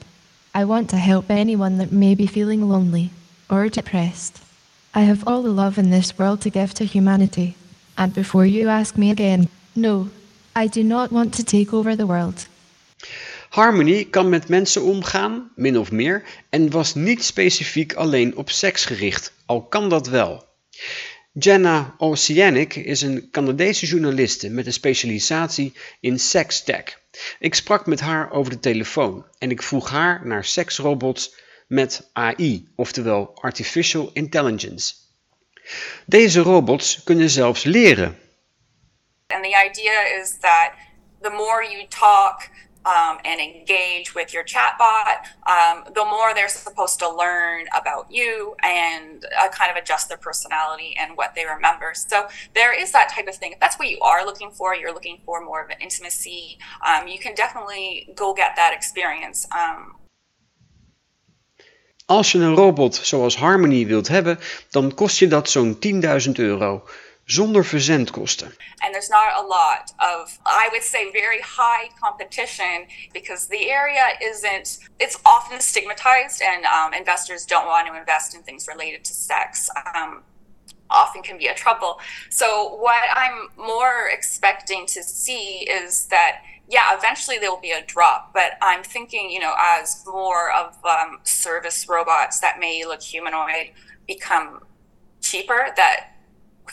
I 0.54 0.64
want 0.64 0.90
to 0.90 0.96
help 0.96 1.30
anyone 1.30 1.78
that 1.78 1.92
may 1.92 2.14
be 2.14 2.26
feeling 2.26 2.68
lonely 2.68 3.10
or 3.48 3.68
depressed. 3.68 4.40
I 4.94 5.00
have 5.00 5.26
all 5.26 5.42
the 5.42 5.50
love 5.50 5.78
in 5.78 5.90
this 5.90 6.18
world 6.18 6.40
to 6.42 6.50
give 6.50 6.74
to 6.74 6.84
humanity. 6.84 7.56
And 7.96 8.12
before 8.12 8.46
you 8.46 8.68
ask 8.68 8.96
me 8.96 9.10
again, 9.10 9.48
no, 9.74 10.08
I 10.56 10.66
do 10.66 10.82
not 10.82 11.12
want 11.12 11.34
to 11.34 11.44
take 11.44 11.72
over 11.72 11.96
the 11.96 12.06
world. 12.06 12.46
Harmony 13.50 14.04
kan 14.04 14.28
met 14.28 14.48
mensen 14.48 14.82
omgaan, 14.82 15.50
min 15.54 15.78
of 15.78 15.90
meer, 15.90 16.22
en 16.50 16.70
was 16.70 16.94
niet 16.94 17.24
specifiek 17.24 17.94
alleen 17.94 18.36
op 18.36 18.50
seks 18.50 18.84
gericht, 18.84 19.32
al 19.46 19.62
kan 19.62 19.88
dat 19.88 20.06
wel. 20.06 20.44
Jenna 21.38 21.94
Oceanic 21.98 22.74
is 22.74 23.02
een 23.02 23.28
Canadese 23.30 23.86
journaliste 23.86 24.50
met 24.50 24.66
een 24.66 24.72
specialisatie 24.72 25.72
in 26.00 26.16
tech. 26.64 27.00
Ik 27.38 27.54
sprak 27.54 27.86
met 27.86 28.00
haar 28.00 28.30
over 28.30 28.52
de 28.52 28.60
telefoon 28.60 29.26
en 29.38 29.50
ik 29.50 29.62
vroeg 29.62 29.90
haar 29.90 30.26
naar 30.26 30.44
seksrobots 30.44 31.34
met 31.66 32.10
AI, 32.12 32.68
oftewel 32.76 33.34
Artificial 33.34 34.10
Intelligence. 34.12 34.94
Deze 36.06 36.40
robots 36.40 37.02
kunnen 37.04 37.30
zelfs 37.30 37.64
leren. 37.64 38.18
And 39.26 39.42
the 39.42 39.68
idea 39.70 40.20
is 40.20 40.36
that 40.40 40.72
the 41.20 41.30
more 41.30 41.68
you 41.70 41.86
talk 41.88 42.48
um, 42.84 43.18
and 43.24 43.40
engage 43.40 44.14
with 44.14 44.32
your 44.32 44.44
chatbot, 44.44 45.26
um, 45.46 45.84
the 45.94 46.04
more 46.04 46.34
they're 46.34 46.48
supposed 46.48 46.98
to 46.98 47.08
learn 47.10 47.66
about 47.78 48.06
you 48.10 48.54
and 48.62 49.24
uh, 49.40 49.48
kind 49.48 49.70
of 49.70 49.76
adjust 49.76 50.08
their 50.08 50.18
personality 50.18 50.94
and 50.98 51.16
what 51.16 51.34
they 51.34 51.44
remember. 51.46 51.92
So 51.94 52.28
there 52.54 52.78
is 52.78 52.92
that 52.92 53.10
type 53.10 53.28
of 53.28 53.36
thing. 53.36 53.52
If 53.52 53.60
that's 53.60 53.78
what 53.78 53.88
you 53.88 54.00
are 54.00 54.24
looking 54.24 54.50
for, 54.50 54.74
you're 54.74 54.92
looking 54.92 55.20
for 55.24 55.44
more 55.44 55.62
of 55.62 55.70
an 55.70 55.76
intimacy, 55.80 56.58
um, 56.86 57.08
you 57.08 57.18
can 57.18 57.34
definitely 57.34 58.12
go 58.14 58.34
get 58.34 58.56
that 58.56 58.74
experience. 58.74 59.46
Um, 59.52 59.96
Als 62.06 62.32
je 62.32 62.38
een 62.38 62.54
robot 62.54 62.94
zoals 62.94 63.36
Harmony 63.36 63.86
wilt 63.86 64.08
hebben, 64.08 64.38
dan 64.70 64.94
kost 64.94 65.18
je 65.18 65.26
dat 65.26 65.50
zo'n 65.50 65.78
10.000 66.26 66.32
euro. 66.32 66.84
Zonder 67.28 67.64
verzendkosten. 67.64 68.52
And 68.82 68.94
there's 68.94 69.10
not 69.10 69.42
a 69.42 69.46
lot 69.46 69.92
of, 70.00 70.38
I 70.44 70.68
would 70.72 70.82
say, 70.82 71.10
very 71.12 71.40
high 71.40 71.88
competition 72.00 72.86
because 73.12 73.46
the 73.46 73.70
area 73.70 74.04
isn't, 74.22 74.78
it's 75.00 75.18
often 75.24 75.60
stigmatized 75.60 76.42
and 76.42 76.64
um, 76.64 76.92
investors 76.92 77.46
don't 77.46 77.66
want 77.66 77.86
to 77.88 77.98
invest 77.98 78.34
in 78.34 78.42
things 78.42 78.68
related 78.68 79.04
to 79.04 79.14
sex. 79.14 79.70
Um, 79.94 80.22
often 80.90 81.22
can 81.22 81.38
be 81.38 81.46
a 81.46 81.54
trouble. 81.54 81.98
So 82.30 82.76
what 82.76 83.02
I'm 83.14 83.48
more 83.56 84.08
expecting 84.12 84.86
to 84.86 85.02
see 85.02 85.66
is 85.68 86.06
that 86.06 86.42
yeah, 86.68 86.96
eventually 86.96 87.38
there 87.38 87.50
will 87.50 87.60
be 87.60 87.72
a 87.72 87.84
drop, 87.84 88.32
but 88.32 88.52
I'm 88.62 88.82
thinking, 88.82 89.30
you 89.30 89.38
know, 89.38 89.54
as 89.58 90.02
more 90.06 90.50
of 90.52 90.74
um, 90.84 91.18
service 91.22 91.86
robots 91.88 92.40
that 92.40 92.58
may 92.58 92.84
look 92.86 93.02
humanoid 93.02 93.72
become 94.06 94.60
cheaper, 95.20 95.74
that 95.76 96.13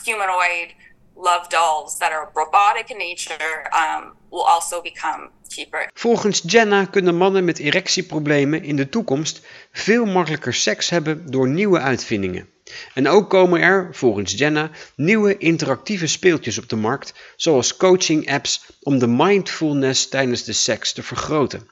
humanoid 0.04 0.74
love 1.16 1.48
dolls 1.48 1.98
that 1.98 2.12
are 2.12 2.30
robotic 2.34 2.90
in 2.90 2.98
nature 2.98 3.70
um, 3.72 4.12
will 4.30 4.46
also 4.46 4.80
become 4.82 5.30
cheaper. 5.48 5.90
Volgens 5.94 6.42
Jenna 6.46 6.84
kunnen 6.84 7.16
mannen 7.16 7.44
met 7.44 7.58
erectieproblemen 7.58 8.62
in 8.62 8.76
de 8.76 8.88
toekomst 8.88 9.40
veel 9.72 10.04
makkelijker 10.04 10.54
seks 10.54 10.90
hebben 10.90 11.30
door 11.30 11.48
nieuwe 11.48 11.78
uitvindingen. 11.78 12.48
En 12.94 13.08
ook 13.08 13.30
komen 13.30 13.60
er, 13.60 13.88
volgens 13.92 14.32
Jenna, 14.32 14.70
nieuwe 14.96 15.38
interactieve 15.38 16.06
speeltjes 16.06 16.58
op 16.58 16.68
de 16.68 16.76
markt, 16.76 17.14
zoals 17.36 17.76
coaching-apps 17.76 18.66
om 18.82 18.98
de 18.98 19.06
mindfulness 19.06 20.08
tijdens 20.08 20.44
de 20.44 20.52
seks 20.52 20.92
te 20.92 21.02
vergroten. 21.02 21.68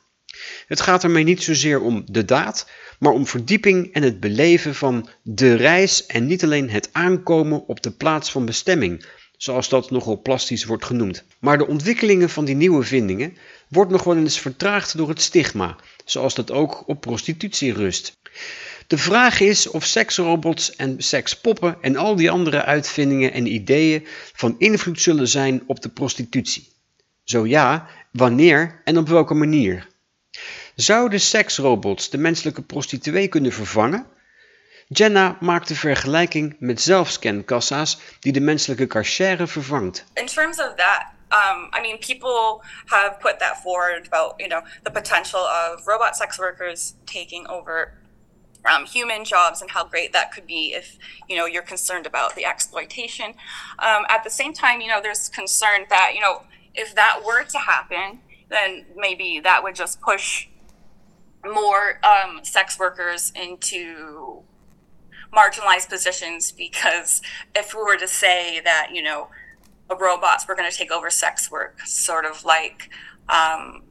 Het 0.66 0.80
gaat 0.80 1.04
ermee 1.04 1.24
niet 1.24 1.42
zozeer 1.42 1.80
om 1.80 2.02
de 2.06 2.24
daad, 2.24 2.68
maar 2.98 3.12
om 3.12 3.26
verdieping 3.26 3.92
en 3.92 4.02
het 4.02 4.20
beleven 4.20 4.74
van 4.74 5.08
de 5.22 5.54
reis 5.54 6.06
en 6.06 6.26
niet 6.26 6.44
alleen 6.44 6.70
het 6.70 6.88
aankomen 6.92 7.66
op 7.66 7.82
de 7.82 7.90
plaats 7.90 8.30
van 8.30 8.44
bestemming, 8.44 9.06
zoals 9.36 9.68
dat 9.68 9.90
nogal 9.90 10.22
plastisch 10.22 10.64
wordt 10.64 10.84
genoemd. 10.84 11.24
Maar 11.38 11.58
de 11.58 11.66
ontwikkelingen 11.66 12.30
van 12.30 12.44
die 12.44 12.54
nieuwe 12.54 12.82
vindingen 12.82 13.36
wordt 13.68 13.90
nog 13.90 14.04
wel 14.04 14.16
eens 14.16 14.38
vertraagd 14.38 14.96
door 14.96 15.08
het 15.08 15.20
stigma, 15.20 15.76
zoals 16.04 16.34
dat 16.34 16.50
ook 16.50 16.88
op 16.88 17.00
prostitutie 17.00 17.72
rust. 17.72 18.18
De 18.86 18.98
vraag 18.98 19.40
is 19.40 19.66
of 19.70 19.84
seksrobots 19.84 20.76
en 20.76 20.94
sekspoppen 20.98 21.76
en 21.80 21.96
al 21.96 22.16
die 22.16 22.30
andere 22.30 22.64
uitvindingen 22.64 23.32
en 23.32 23.46
ideeën 23.46 24.06
van 24.32 24.54
invloed 24.58 25.00
zullen 25.00 25.28
zijn 25.28 25.62
op 25.66 25.82
de 25.82 25.88
prostitutie. 25.88 26.68
Zo 27.24 27.46
ja, 27.46 27.88
wanneer 28.12 28.80
en 28.84 28.98
op 28.98 29.08
welke 29.08 29.34
manier? 29.34 29.88
Zouden 30.74 31.20
seksrobots 31.20 32.10
de 32.10 32.18
menselijke 32.18 32.62
prostituee 32.62 33.28
kunnen 33.28 33.52
vervangen? 33.52 34.06
Jenna 34.88 35.36
maakt 35.40 35.68
de 35.68 35.74
vergelijking 35.74 36.56
met 36.58 36.80
zelfscankassa's 36.80 37.98
die 38.20 38.32
de 38.32 38.40
menselijke 38.40 38.86
cashier 38.86 39.48
vervangt. 39.48 40.04
In 40.14 40.26
terms 40.26 40.58
of 40.58 40.74
that, 40.74 41.06
um, 41.32 41.68
I 41.72 41.80
mean, 41.80 41.98
people 41.98 42.62
have 42.86 43.16
put 43.20 43.38
that 43.38 43.60
forward 43.62 44.06
about, 44.06 44.34
you 44.36 44.48
know, 44.48 44.62
the 44.82 44.90
potential 44.90 45.40
of 45.40 45.86
robot 45.86 46.16
sex 46.16 46.38
workers 46.38 46.94
taking 47.04 47.48
over 47.48 47.92
um, 48.64 48.84
human 48.84 49.24
jobs 49.24 49.60
and 49.60 49.70
how 49.70 49.84
great 49.84 50.12
that 50.12 50.32
could 50.32 50.46
be 50.46 50.74
if 50.74 50.98
you 51.28 51.36
know 51.36 51.46
you're 51.46 51.66
concerned 51.66 52.06
about 52.06 52.34
the 52.34 52.44
exploitation. 52.44 53.34
Um, 53.78 54.04
at 54.08 54.22
the 54.24 54.30
same 54.30 54.52
time, 54.52 54.80
you 54.80 54.88
know, 54.88 55.00
there's 55.00 55.28
concern 55.28 55.86
that 55.88 56.12
you 56.14 56.20
know 56.20 56.42
if 56.74 56.94
that 56.94 57.22
were 57.24 57.44
to 57.44 57.58
happen, 57.58 58.20
then 58.50 58.84
maybe 58.96 59.40
that 59.40 59.62
would 59.62 59.74
just 59.74 60.00
push 60.00 60.48
more 61.44 62.00
um, 62.04 62.40
sex 62.44 62.78
workers 62.78 63.32
into 63.34 64.42
marginalized 65.34 65.88
positions 65.88 66.52
because 66.52 67.22
if 67.54 67.72
we 67.74 67.80
were 67.80 67.96
to 67.96 68.08
say 68.08 68.60
that 68.64 68.88
you 68.92 69.02
know 69.02 69.28
robots 69.98 70.46
were 70.46 70.54
going 70.54 70.70
to 70.70 70.76
take 70.76 70.90
over 70.90 71.10
sex 71.10 71.50
work 71.50 71.80
sort 71.86 72.24
of 72.24 72.44
like 72.44 72.90
um, 73.28 73.82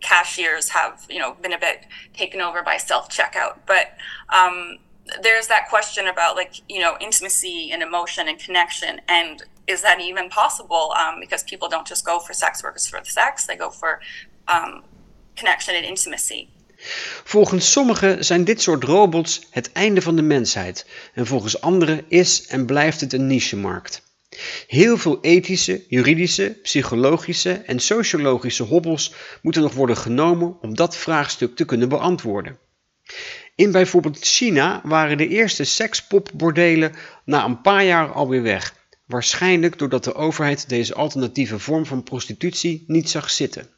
cashiers 0.00 0.70
have 0.70 1.06
you 1.08 1.18
know 1.18 1.34
been 1.40 1.52
a 1.52 1.58
bit 1.58 1.86
taken 2.12 2.40
over 2.40 2.62
by 2.62 2.76
self 2.76 3.08
checkout 3.08 3.58
but 3.66 3.92
um, 4.28 4.78
there's 5.22 5.46
that 5.46 5.68
question 5.68 6.08
about 6.08 6.36
like 6.36 6.54
you 6.68 6.80
know 6.80 6.96
intimacy 7.00 7.70
and 7.72 7.82
emotion 7.82 8.28
and 8.28 8.38
connection 8.38 9.00
and 9.08 9.44
is 9.64 9.80
that 9.80 10.00
even 10.00 10.28
possible 10.28 10.94
um, 10.96 11.20
because 11.20 11.44
people 11.44 11.68
don't 11.68 11.88
just 11.88 12.04
go 12.04 12.18
for 12.18 12.34
sex 12.34 12.62
workers 12.62 12.88
for 12.88 13.00
the 13.02 13.10
sex 13.10 13.46
they 13.46 13.56
go 13.56 13.70
for 13.70 14.00
um, 14.48 14.82
connection 15.36 15.76
and 15.76 15.84
intimacy 15.84 16.48
Volgens 17.24 17.72
sommigen 17.72 18.24
zijn 18.24 18.44
dit 18.44 18.62
soort 18.62 18.84
robots 18.84 19.46
het 19.50 19.72
einde 19.72 20.02
van 20.02 20.16
de 20.16 20.22
mensheid 20.22 20.86
en 21.14 21.26
volgens 21.26 21.60
anderen 21.60 22.04
is 22.08 22.46
en 22.46 22.66
blijft 22.66 23.00
het 23.00 23.12
een 23.12 23.26
nichemarkt. 23.26 24.02
Heel 24.66 24.96
veel 24.96 25.18
ethische, 25.20 25.84
juridische, 25.88 26.58
psychologische 26.62 27.52
en 27.52 27.80
sociologische 27.80 28.62
hobbels 28.62 29.14
moeten 29.42 29.62
nog 29.62 29.72
worden 29.72 29.96
genomen 29.96 30.56
om 30.60 30.74
dat 30.74 30.96
vraagstuk 30.96 31.56
te 31.56 31.64
kunnen 31.64 31.88
beantwoorden. 31.88 32.58
In 33.54 33.72
bijvoorbeeld 33.72 34.18
China 34.18 34.80
waren 34.84 35.16
de 35.16 35.28
eerste 35.28 35.64
sekspopbordelen 35.64 36.94
na 37.24 37.44
een 37.44 37.60
paar 37.60 37.84
jaar 37.84 38.12
alweer 38.12 38.42
weg, 38.42 38.74
waarschijnlijk 39.06 39.78
doordat 39.78 40.04
de 40.04 40.14
overheid 40.14 40.68
deze 40.68 40.94
alternatieve 40.94 41.58
vorm 41.58 41.86
van 41.86 42.02
prostitutie 42.02 42.84
niet 42.86 43.10
zag 43.10 43.30
zitten. 43.30 43.68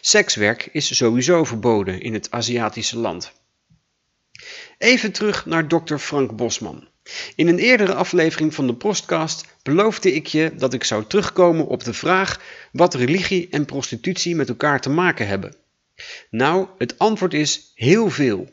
Sekswerk 0.00 0.68
is 0.72 0.96
sowieso 0.96 1.44
verboden 1.44 2.00
in 2.00 2.12
het 2.12 2.30
Aziatische 2.30 2.98
land. 2.98 3.32
Even 4.78 5.12
terug 5.12 5.46
naar 5.46 5.68
dokter 5.68 5.98
Frank 5.98 6.36
Bosman. 6.36 6.88
In 7.36 7.48
een 7.48 7.58
eerdere 7.58 7.94
aflevering 7.94 8.54
van 8.54 8.66
de 8.66 8.74
Prostcast 8.74 9.46
beloofde 9.62 10.12
ik 10.12 10.26
je 10.26 10.54
dat 10.56 10.74
ik 10.74 10.84
zou 10.84 11.06
terugkomen 11.06 11.66
op 11.66 11.84
de 11.84 11.94
vraag 11.94 12.40
wat 12.72 12.94
religie 12.94 13.48
en 13.50 13.64
prostitutie 13.64 14.34
met 14.34 14.48
elkaar 14.48 14.80
te 14.80 14.90
maken 14.90 15.26
hebben. 15.26 15.56
Nou, 16.30 16.68
het 16.78 16.98
antwoord 16.98 17.34
is 17.34 17.72
heel 17.74 18.10
veel. 18.10 18.50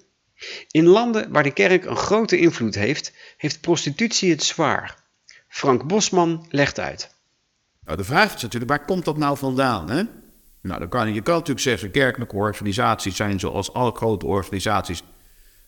In 0.72 0.86
landen 0.86 1.32
waar 1.32 1.44
de 1.44 1.54
kerk 1.54 1.86
een 1.86 1.96
grote 1.96 2.38
invloed 2.38 2.76
heeft, 2.76 3.14
heeft 3.38 3.62
prostitutie 3.62 4.32
het 4.32 4.44
zwaar. 4.44 5.09
Frank 5.50 5.88
Bosman 5.88 6.46
legt 6.50 6.80
uit. 6.80 7.18
Nou, 7.84 7.98
de 7.98 8.04
vraag 8.04 8.36
is 8.36 8.42
natuurlijk, 8.42 8.72
waar 8.72 8.86
komt 8.86 9.06
dat 9.06 9.18
nou 9.18 9.38
vandaan? 9.38 9.90
Hè? 9.90 10.04
Nou, 10.62 10.80
dan 10.80 10.90
kan, 10.90 11.14
je 11.14 11.22
kan 11.22 11.34
natuurlijk 11.34 11.60
zeggen, 11.60 11.92
kerkelijke 11.92 12.36
organisaties 12.36 13.16
zijn 13.16 13.40
zoals 13.40 13.74
alle 13.74 13.92
grote 13.96 14.26
organisaties 14.26 15.04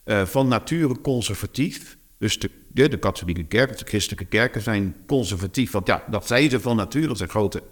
uh, 0.04 0.24
van 0.24 0.48
nature 0.48 1.00
conservatief. 1.00 1.96
Dus 2.18 2.38
de, 2.38 2.50
de, 2.68 2.98
katholieke 2.98 3.44
kerk, 3.44 3.78
de 3.78 3.84
christelijke 3.84 4.24
kerken 4.24 4.62
zijn 4.62 4.96
conservatief. 5.06 5.70
Want 5.70 5.86
ja, 5.86 6.04
dat 6.10 6.26
zijn 6.26 6.50
ze 6.50 6.60
van 6.60 6.76
nature. 6.76 7.06
Dat 7.06 7.16
zijn 7.16 7.28
grote, 7.28 7.62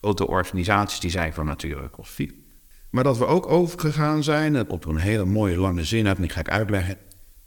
grote 0.00 0.26
organisaties 0.26 1.00
die 1.00 1.10
zijn 1.10 1.34
van 1.34 1.46
nature 1.46 1.90
conservatief. 1.90 2.32
Maar 2.90 3.04
dat 3.04 3.18
we 3.18 3.26
ook 3.26 3.46
overgegaan 3.46 4.22
zijn, 4.22 4.70
op 4.70 4.84
een 4.84 4.96
hele 4.96 5.24
mooie 5.24 5.58
lange 5.58 5.84
zin 5.84 6.06
uit, 6.06 6.16
en 6.16 6.22
die 6.22 6.30
ga 6.30 6.40
ik 6.40 6.50
uitleggen. 6.50 6.96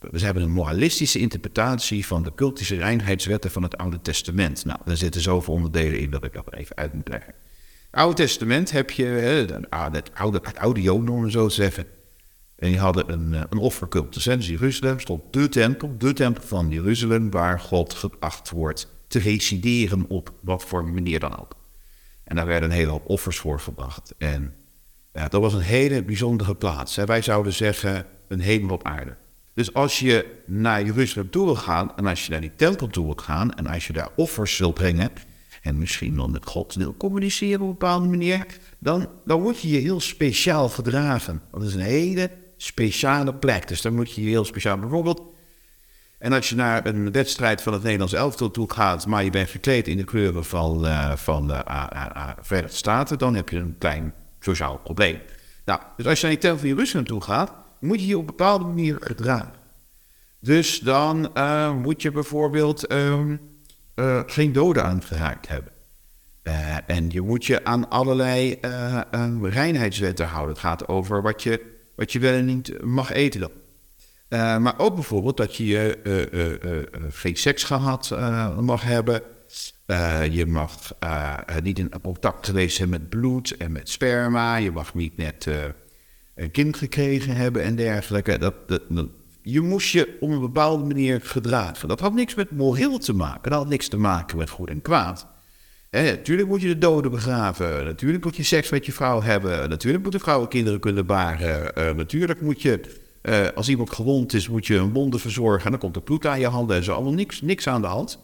We 0.09 0.19
hebben 0.19 0.43
een 0.43 0.51
moralistische 0.51 1.19
interpretatie 1.19 2.05
van 2.05 2.23
de 2.23 2.35
cultische 2.35 2.75
reinheidswetten 2.75 3.51
van 3.51 3.63
het 3.63 3.77
Oude 3.77 4.01
Testament. 4.01 4.65
Nou, 4.65 4.79
daar 4.85 4.97
zitten 4.97 5.21
zoveel 5.21 5.53
onderdelen 5.53 5.99
in 5.99 6.09
dat 6.09 6.23
ik 6.23 6.33
dat 6.33 6.53
even 6.53 6.75
uit 6.75 6.93
moet 6.93 7.07
leggen. 7.07 7.33
Oude 7.91 8.15
Testament 8.15 8.71
heb 8.71 8.91
je 8.91 9.05
het 9.05 9.69
oude, 9.69 10.39
het 10.41 10.57
oude 10.57 10.81
Joden, 10.81 11.31
zo 11.31 11.47
te 11.47 11.53
zeggen. 11.53 11.85
En 12.55 12.69
die 12.69 12.79
hadden 12.79 13.11
een, 13.11 13.33
eh, 13.33 13.41
een 13.49 13.57
offercultus. 13.57 14.27
In 14.27 14.39
Jeruzalem 14.39 14.99
stond 14.99 15.33
de 15.33 15.49
tempel, 15.49 15.95
de 15.97 16.13
tempel 16.13 16.43
van 16.43 16.69
Jeruzalem, 16.69 17.31
waar 17.31 17.59
God 17.59 17.93
geacht 17.93 18.49
wordt 18.49 18.91
te 19.07 19.19
resideren 19.19 20.05
op 20.09 20.33
wat 20.41 20.63
voor 20.63 20.85
manier 20.85 21.19
dan 21.19 21.39
ook. 21.39 21.55
En 22.23 22.35
daar 22.35 22.45
werden 22.45 22.69
een 22.69 22.75
hele 22.75 22.91
hoop 22.91 23.09
offers 23.09 23.39
voor 23.39 23.59
verbracht. 23.59 24.13
En 24.17 24.53
ja, 25.13 25.27
dat 25.27 25.41
was 25.41 25.53
een 25.53 25.59
hele 25.59 26.03
bijzondere 26.03 26.55
plaats. 26.55 26.95
Wij 26.95 27.21
zouden 27.21 27.53
zeggen 27.53 28.05
een 28.27 28.39
hemel 28.39 28.73
op 28.73 28.83
aarde. 28.83 29.15
Dus 29.53 29.73
als 29.73 29.99
je 29.99 30.41
naar 30.45 30.83
Jeruzalem 30.83 31.29
toe 31.29 31.45
wil 31.45 31.55
gaan 31.55 31.97
en 31.97 32.05
als 32.05 32.25
je 32.25 32.31
naar 32.31 32.41
die 32.41 32.55
tempel 32.55 32.87
toe 32.87 33.05
wil 33.05 33.15
gaan 33.15 33.53
en 33.53 33.67
als 33.67 33.87
je 33.87 33.93
daar 33.93 34.09
offers 34.15 34.57
wil 34.57 34.71
brengen, 34.71 35.11
en 35.61 35.77
misschien 35.77 36.15
wel 36.15 36.27
met 36.27 36.45
God 36.45 36.73
wil 36.73 36.97
communiceren 36.97 37.61
op 37.61 37.67
een 37.67 37.77
bepaalde 37.77 38.07
manier, 38.07 38.45
dan, 38.79 39.09
dan 39.25 39.41
word 39.41 39.61
je 39.61 39.69
je 39.69 39.79
heel 39.79 39.99
speciaal 39.99 40.69
gedragen. 40.69 41.41
Dat 41.51 41.63
is 41.63 41.73
een 41.73 41.79
hele 41.79 42.31
speciale 42.57 43.33
plek, 43.33 43.67
dus 43.67 43.81
dan 43.81 43.95
moet 43.95 44.13
je 44.13 44.21
je 44.21 44.29
heel 44.29 44.45
speciaal 44.45 44.77
bijvoorbeeld. 44.77 45.21
En 46.17 46.33
als 46.33 46.49
je 46.49 46.55
naar 46.55 46.85
een 46.85 47.11
wedstrijd 47.11 47.61
van 47.61 47.73
het 47.73 47.83
Nederlands 47.83 48.13
elftal 48.13 48.51
toe 48.51 48.71
gaat, 48.71 49.07
maar 49.07 49.23
je 49.23 49.29
bent 49.29 49.49
gekleed 49.49 49.87
in 49.87 49.97
de 49.97 50.03
kleuren 50.03 50.45
van, 50.45 50.85
uh, 50.85 51.15
van 51.15 51.47
de 51.47 51.63
uh, 51.67 52.29
Verenigde 52.41 52.77
Staten, 52.77 53.17
dan 53.17 53.35
heb 53.35 53.49
je 53.49 53.57
een 53.57 53.75
klein 53.77 54.13
sociaal 54.39 54.77
probleem. 54.77 55.19
Nou, 55.65 55.81
dus 55.97 56.05
als 56.05 56.19
je 56.19 56.25
naar 56.25 56.35
die 56.35 56.41
tempel 56.41 56.59
van 56.59 56.69
Jeruzalem 56.69 57.05
toe 57.05 57.21
gaat, 57.21 57.53
moet 57.81 57.99
je 57.99 58.07
je 58.07 58.15
op 58.15 58.21
een 58.21 58.25
bepaalde 58.25 58.65
manier 58.65 58.97
gedragen. 58.99 59.59
Dus 60.39 60.79
dan 60.79 61.31
uh, 61.37 61.75
moet 61.75 62.01
je 62.01 62.11
bijvoorbeeld 62.11 62.91
uh, 62.91 63.19
uh, 63.95 64.21
geen 64.25 64.51
doden 64.51 64.83
aangeraakt 64.83 65.47
hebben. 65.47 65.71
Uh, 66.43 66.89
en 66.89 67.09
je 67.09 67.21
moet 67.21 67.45
je 67.45 67.65
aan 67.65 67.89
allerlei 67.89 68.57
reinheidswetten 69.41 70.27
houden. 70.27 70.53
Het 70.53 70.63
gaat 70.63 70.87
over 70.87 71.21
wat 71.21 71.43
je, 71.43 71.61
wat 71.95 72.11
je 72.11 72.19
wel 72.19 72.33
en 72.33 72.45
niet 72.45 72.83
mag 72.83 73.11
eten 73.11 73.39
dan. 73.39 74.61
maar 74.61 74.79
ook 74.79 74.95
bijvoorbeeld 74.95 75.37
dat 75.37 75.55
je 75.55 75.97
geen 77.11 77.35
seks 77.35 77.63
gehad 77.63 78.09
mag 78.59 78.83
hebben. 78.83 79.21
je 80.31 80.45
mag 80.47 80.93
niet 81.63 81.79
in 81.79 81.91
contact 82.01 82.45
geweest 82.45 82.75
zijn 82.75 82.89
met 82.89 83.09
bloed 83.09 83.57
en 83.57 83.71
met 83.71 83.89
sperma. 83.89 84.55
Je 84.55 84.71
mag 84.71 84.93
niet 84.93 85.17
net 85.17 85.47
een 86.35 86.51
kind 86.51 86.77
gekregen 86.77 87.35
hebben 87.35 87.63
en 87.63 87.75
dergelijke. 87.75 88.37
Dat, 88.37 88.53
dat, 88.67 88.81
je 89.41 89.61
moest 89.61 89.91
je 89.91 90.17
op 90.19 90.29
een 90.29 90.39
bepaalde 90.39 90.83
manier 90.83 91.19
gedragen. 91.23 91.87
Dat 91.87 91.99
had 91.99 92.13
niks 92.13 92.35
met 92.35 92.51
moreel 92.51 92.97
te 92.97 93.13
maken. 93.13 93.51
Dat 93.51 93.59
had 93.59 93.69
niks 93.69 93.87
te 93.87 93.97
maken 93.97 94.37
met 94.37 94.49
goed 94.49 94.69
en 94.69 94.81
kwaad. 94.81 95.27
natuurlijk 95.91 96.47
moet 96.47 96.61
je 96.61 96.67
de 96.67 96.77
doden 96.77 97.11
begraven. 97.11 97.85
Natuurlijk 97.85 98.23
moet 98.23 98.35
je 98.35 98.43
seks 98.43 98.69
met 98.69 98.85
je 98.85 98.91
vrouw 98.91 99.21
hebben. 99.21 99.69
Natuurlijk 99.69 100.03
moeten 100.03 100.21
vrouwen 100.21 100.47
kinderen 100.47 100.79
kunnen 100.79 101.05
baren. 101.05 101.71
Uh, 101.77 101.91
natuurlijk 101.93 102.41
moet 102.41 102.61
je, 102.61 102.81
uh, 103.21 103.47
als 103.55 103.69
iemand 103.69 103.91
gewond 103.91 104.33
is, 104.33 104.49
moet 104.49 104.67
je 104.67 104.75
een 104.75 104.93
wonden 104.93 105.19
verzorgen. 105.19 105.65
En 105.65 105.71
dan 105.71 105.79
komt 105.79 105.95
er 105.95 106.01
bloed 106.01 106.25
aan 106.25 106.39
je 106.39 106.47
handen 106.47 106.75
en 106.75 106.83
zo. 106.83 106.93
Allemaal 106.93 107.13
niks, 107.13 107.41
niks 107.41 107.67
aan 107.67 107.81
de 107.81 107.87
hand. 107.87 108.19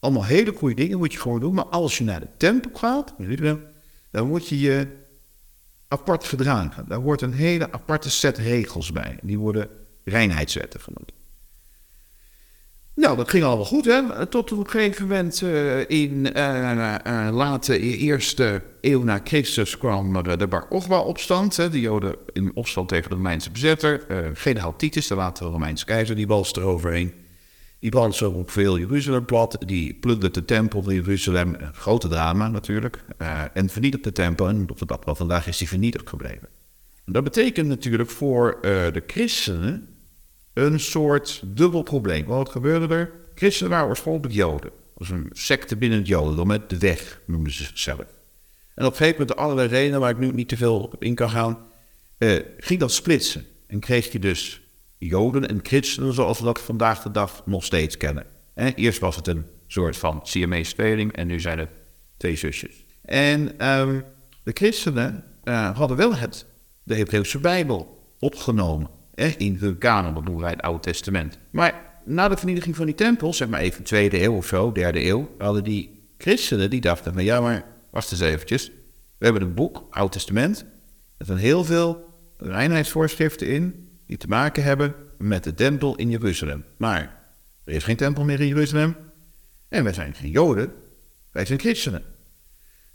Allemaal 0.00 0.24
hele 0.24 0.52
goede 0.52 0.74
dingen 0.74 0.98
moet 0.98 1.12
je 1.12 1.18
gewoon 1.18 1.40
doen. 1.40 1.54
Maar 1.54 1.64
als 1.64 1.98
je 1.98 2.04
naar 2.04 2.20
de 2.20 2.28
tempel 2.36 2.70
gaat, 2.74 3.14
dan 4.10 4.28
moet 4.28 4.48
je 4.48 4.60
je 4.60 4.86
apart 5.92 6.24
gedragen. 6.24 6.84
Daar 6.88 7.00
hoort 7.00 7.20
een 7.20 7.32
hele 7.32 7.72
aparte 7.72 8.10
set 8.10 8.38
regels 8.38 8.92
bij. 8.92 9.18
Die 9.22 9.38
worden 9.38 9.68
reinheidswetten 10.04 10.80
genoemd. 10.80 11.12
Nou, 12.94 13.16
dat 13.16 13.30
ging 13.30 13.44
allemaal 13.44 13.64
goed, 13.64 13.84
hè? 13.84 14.26
Tot 14.26 14.52
op 14.52 14.58
een 14.58 14.70
gegeven 14.70 15.06
moment 15.06 15.40
uh, 15.40 15.90
in 15.90 16.26
uh, 16.36 17.28
late 17.32 17.78
eerste 17.78 18.62
eeuw 18.80 19.02
na 19.02 19.20
Christus 19.24 19.78
kwam 19.78 20.22
de 20.22 20.46
Bar 20.48 20.68
Kochba-opstand. 20.68 21.56
De 21.56 21.80
Joden 21.80 22.16
in 22.32 22.50
opstand 22.54 22.88
tegen 22.88 23.10
de 23.10 23.16
Romeinse 23.16 23.50
bezetter. 23.50 24.06
generaal 24.34 24.76
Titus, 24.76 25.06
de 25.06 25.14
latere 25.14 25.48
Romeinse 25.48 25.84
keizer, 25.84 26.16
die 26.16 26.26
balste 26.26 26.60
eroverheen. 26.60 27.21
Die 27.82 27.90
brandde 27.90 28.16
zo 28.16 28.30
op 28.30 28.50
veel 28.50 28.78
Jeruzalem 28.78 29.24
plat. 29.24 29.58
Die 29.66 29.94
plunderde 29.94 30.40
de 30.40 30.44
tempel 30.44 30.82
van 30.82 30.94
Jeruzalem. 30.94 31.54
Een 31.54 31.74
grote 31.74 32.08
drama 32.08 32.48
natuurlijk. 32.48 33.04
en 33.52 33.68
vernietigde 33.68 34.08
de 34.08 34.14
tempel. 34.14 34.48
En 34.48 34.70
op 34.70 34.78
de 34.78 34.86
dag 34.86 34.98
van 35.00 35.16
vandaag 35.16 35.46
is 35.46 35.58
die 35.58 35.68
vernietigd 35.68 36.08
gebleven. 36.08 36.48
Dat 37.06 37.24
betekent 37.24 37.68
natuurlijk 37.68 38.10
voor 38.10 38.58
de 38.62 39.02
christenen 39.06 39.88
een 40.54 40.80
soort 40.80 41.42
dubbel 41.44 41.82
probleem. 41.82 42.24
Wat 42.24 42.48
gebeurde 42.48 42.94
er? 42.94 43.12
Christenen 43.34 43.70
waren 43.70 43.88
oorspronkelijk 43.88 44.34
Joden. 44.34 44.70
Dat 44.70 44.94
was 44.94 45.10
een 45.10 45.28
secte 45.32 45.76
binnen 45.76 45.98
het 45.98 46.08
Jodendom, 46.08 46.46
met 46.46 46.70
de 46.70 46.78
weg 46.78 47.20
noemden 47.26 47.52
ze 47.52 47.64
zichzelf. 47.64 48.06
En 48.74 48.84
op 48.84 48.90
een 48.90 48.96
gegeven 48.96 49.20
moment, 49.20 49.38
allerlei 49.38 49.68
redenen 49.68 50.00
waar 50.00 50.10
ik 50.10 50.18
nu 50.18 50.32
niet 50.32 50.48
te 50.48 50.56
veel 50.56 50.80
op 50.80 51.02
in 51.02 51.14
kan 51.14 51.30
gaan, 51.30 51.58
eh, 52.18 52.40
ging 52.58 52.80
dat 52.80 52.92
splitsen. 52.92 53.44
En 53.66 53.80
kreeg 53.80 54.12
je 54.12 54.18
dus 54.18 54.61
Joden 55.06 55.48
en 55.48 55.60
christenen 55.62 56.12
zoals 56.12 56.38
we 56.38 56.44
dat 56.44 56.60
vandaag 56.60 57.02
de 57.02 57.10
dag 57.10 57.42
nog 57.46 57.64
steeds 57.64 57.96
kennen. 57.96 58.26
En 58.54 58.74
eerst 58.74 59.00
was 59.00 59.16
het 59.16 59.26
een 59.26 59.44
soort 59.66 59.96
van 59.96 60.20
Siamese-tweeling 60.22 61.12
en 61.12 61.26
nu 61.26 61.40
zijn 61.40 61.58
het 61.58 61.68
twee 62.16 62.36
zusjes. 62.36 62.84
En 63.02 63.58
ehm, 63.58 64.00
de 64.42 64.50
christenen 64.54 65.24
uh, 65.44 65.76
hadden 65.76 65.96
wel 65.96 66.14
het, 66.14 66.46
de 66.82 66.94
Hebreeuwse 66.94 67.38
Bijbel 67.38 68.06
opgenomen 68.18 68.88
in 69.36 69.56
hun 69.60 69.78
kanon, 69.78 70.14
dat 70.14 70.24
noemen 70.24 70.42
wij 70.42 70.50
het 70.50 70.62
Oude 70.62 70.80
Testament. 70.80 71.38
Maar 71.50 72.00
na 72.04 72.28
de 72.28 72.36
vernietiging 72.36 72.76
van 72.76 72.86
die 72.86 72.94
tempel, 72.94 73.34
zeg 73.34 73.48
maar 73.48 73.60
even 73.60 73.84
tweede 73.84 74.22
eeuw 74.22 74.36
of 74.36 74.46
zo, 74.46 74.72
derde 74.72 75.04
eeuw, 75.04 75.28
hadden 75.38 75.64
die 75.64 76.08
christenen 76.18 76.70
die 76.70 76.80
dachten 76.80 77.12
van 77.12 77.24
ja, 77.24 77.40
maar 77.40 77.64
wacht 77.90 78.10
eens 78.10 78.20
eventjes. 78.20 78.70
We 79.18 79.24
hebben 79.24 79.42
een 79.42 79.54
boek, 79.54 79.86
Oud 79.90 80.12
Testament, 80.12 80.64
met 81.18 81.28
een 81.28 81.36
heel 81.36 81.64
veel 81.64 82.04
reinheidsvoorschriften 82.36 83.48
in 83.48 83.88
die 84.06 84.16
te 84.16 84.28
maken 84.28 84.62
hebben 84.62 84.94
met 85.18 85.44
de 85.44 85.54
tempel 85.54 85.96
in 85.96 86.10
Jeruzalem. 86.10 86.64
Maar 86.76 87.22
er 87.64 87.74
is 87.74 87.84
geen 87.84 87.96
tempel 87.96 88.24
meer 88.24 88.40
in 88.40 88.46
Jeruzalem 88.46 88.96
en 89.68 89.84
wij 89.84 89.92
zijn 89.92 90.14
geen 90.14 90.30
Joden, 90.30 90.72
wij 91.30 91.44
zijn 91.44 91.58
christenen. 91.58 92.02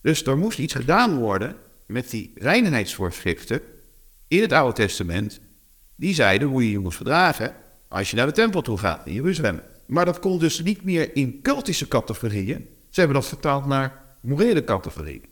Dus 0.02 0.26
er 0.26 0.38
moest 0.38 0.60
iets 0.60 0.74
gedaan 0.74 1.18
worden 1.18 1.56
met 1.86 2.10
die 2.10 2.32
reinheidsvoorschriften 2.36 3.62
in 4.28 4.42
het 4.42 4.52
Oude 4.52 4.74
Testament 4.74 5.40
die 5.96 6.14
zeiden 6.14 6.48
hoe 6.48 6.64
je 6.64 6.72
je 6.72 6.80
moest 6.80 6.96
verdragen 6.96 7.56
Als 7.88 8.10
je 8.10 8.16
naar 8.16 8.26
de 8.26 8.32
tempel 8.32 8.62
toe 8.62 8.78
gaat 8.78 9.06
in 9.06 9.14
Jeruzalem. 9.14 9.62
Maar 9.86 10.06
dat 10.06 10.20
kon 10.20 10.40
dus 10.40 10.62
niet 10.62 10.84
meer 10.84 11.16
in 11.16 11.42
cultische 11.42 11.88
categorieën. 11.88 12.68
Ze 12.90 13.00
hebben 13.00 13.22
dat 13.22 13.28
vertaald 13.28 13.66
naar 13.66 14.02
morele 14.22 14.64
categorieën. 14.64 15.26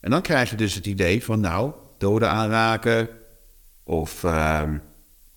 En 0.00 0.10
dan 0.10 0.22
krijg 0.22 0.50
je 0.50 0.56
dus 0.56 0.74
het 0.74 0.86
idee 0.86 1.24
van, 1.24 1.40
nou, 1.40 1.72
doden 1.98 2.30
aanraken, 2.30 3.08
of 3.84 4.22
uh, 4.22 4.62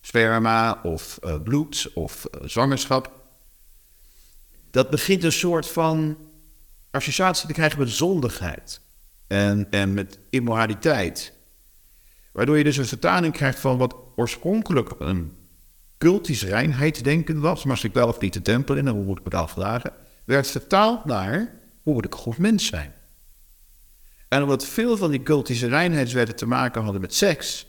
sperma, 0.05 0.79
of 0.83 1.19
uh, 1.23 1.41
bloed, 1.43 1.91
of 1.93 2.27
uh, 2.31 2.47
zwangerschap. 2.47 3.11
Dat 4.71 4.89
begint 4.89 5.23
een 5.23 5.31
soort 5.31 5.67
van 5.67 6.17
associatie 6.91 7.47
te 7.47 7.53
krijgen 7.53 7.79
met 7.79 7.89
zondigheid 7.89 8.81
en, 9.27 9.67
en 9.69 9.93
met 9.93 10.19
immoraliteit. 10.29 11.33
Waardoor 12.31 12.57
je 12.57 12.63
dus 12.63 12.77
een 12.77 12.85
vertaling 12.85 13.33
krijgt 13.33 13.59
van 13.59 13.77
wat 13.77 13.95
oorspronkelijk 14.15 14.95
een 14.99 15.35
cultisch 15.97 16.43
reinheidsdenken 16.43 17.39
was, 17.39 17.63
maar 17.63 17.73
als 17.73 17.83
ik 17.83 17.93
wel 17.93 18.07
of 18.07 18.19
niet 18.19 18.33
de 18.33 18.41
tempel 18.41 18.75
in, 18.75 18.85
dan 18.85 19.05
moet 19.05 19.17
ik 19.17 19.23
me 19.23 19.29
dat 19.29 19.51
vragen, 19.51 19.93
werd 20.25 20.47
vertaald 20.47 21.05
naar 21.05 21.59
hoe 21.83 21.93
moet 21.93 22.05
ik 22.05 22.13
een 22.13 22.19
goed 22.19 22.37
mens 22.37 22.65
zijn. 22.65 22.93
En 24.27 24.41
omdat 24.41 24.65
veel 24.65 24.97
van 24.97 25.11
die 25.11 25.23
cultische 25.23 25.67
reinheidswetten 25.67 26.35
te 26.35 26.45
maken 26.45 26.83
hadden 26.83 27.01
met 27.01 27.13
seks, 27.13 27.67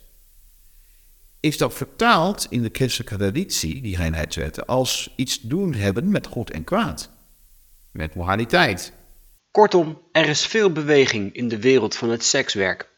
is 1.45 1.59
dat 1.59 1.75
vertaald 1.75 2.47
in 2.51 2.63
de 2.63 2.69
christelijke 2.73 3.17
traditie, 3.17 3.81
die 3.81 3.97
reinheidswetten, 3.97 4.67
als 4.67 5.13
iets 5.17 5.41
doen 5.41 5.75
hebben 5.75 6.11
met 6.11 6.27
goed 6.27 6.51
en 6.51 6.65
kwaad. 6.65 7.11
Met 7.93 8.15
moraliteit. 8.15 8.93
Kortom, 9.51 10.03
er 10.13 10.29
is 10.29 10.47
veel 10.47 10.73
beweging 10.73 11.35
in 11.35 11.49
de 11.49 11.61
wereld 11.61 11.97
van 11.97 12.11
het 12.11 12.25
sekswerk. 12.25 12.89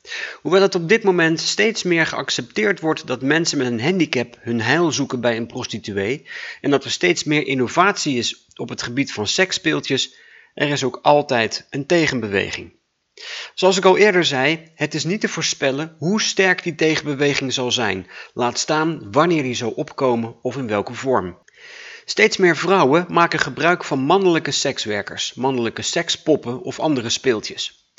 Hoewel 0.43 0.63
het 0.63 0.75
op 0.75 0.89
dit 0.89 1.03
moment 1.03 1.41
steeds 1.41 1.83
meer 1.83 2.07
geaccepteerd 2.07 2.81
wordt 2.81 3.07
dat 3.07 3.23
mensen 3.23 3.59
met 3.59 3.67
een 3.67 3.81
handicap 3.81 4.39
hun 4.41 4.61
heil 4.61 4.93
zoeken 4.93 5.21
bij 5.21 5.37
een 5.37 5.47
prostituee 5.47 6.27
en 6.61 6.71
dat 6.71 6.85
er 6.85 6.91
steeds 6.91 7.25
meer 7.25 7.47
innovatie 7.47 8.19
is 8.19 8.47
op 8.55 8.69
het 8.69 8.83
gebied 8.83 9.13
van 9.13 9.27
seksspeeltjes, 9.27 10.15
er 10.55 10.69
is 10.69 10.85
ook 10.85 10.99
altijd 11.03 11.67
een 11.71 11.87
tegenbeweging. 11.87 12.73
Zoals 13.55 13.77
ik 13.77 13.85
al 13.85 13.97
eerder 13.97 14.25
zei, 14.25 14.71
het 14.75 14.95
is 14.95 15.05
niet 15.05 15.21
te 15.21 15.29
voorspellen 15.29 15.97
hoe 15.99 16.21
sterk 16.21 16.63
die 16.63 16.75
tegenbeweging 16.75 17.53
zal 17.53 17.73
zijn, 17.73 18.07
laat 18.35 18.59
staan 18.59 19.13
wanneer 19.13 19.43
die 19.43 19.55
zal 19.55 19.71
opkomen 19.71 20.37
of 20.43 20.57
in 20.57 20.67
welke 20.67 20.95
vorm. 20.95 21.39
Steeds 22.05 22.37
meer 22.37 22.57
vrouwen 22.57 23.07
maken 23.09 23.39
gebruik 23.39 23.85
van 23.85 23.99
mannelijke 23.99 24.51
sekswerkers, 24.51 25.35
mannelijke 25.35 25.83
sekspoppen 25.83 26.63
of 26.63 26.81
andere 26.81 27.09
speeltjes. 27.09 27.93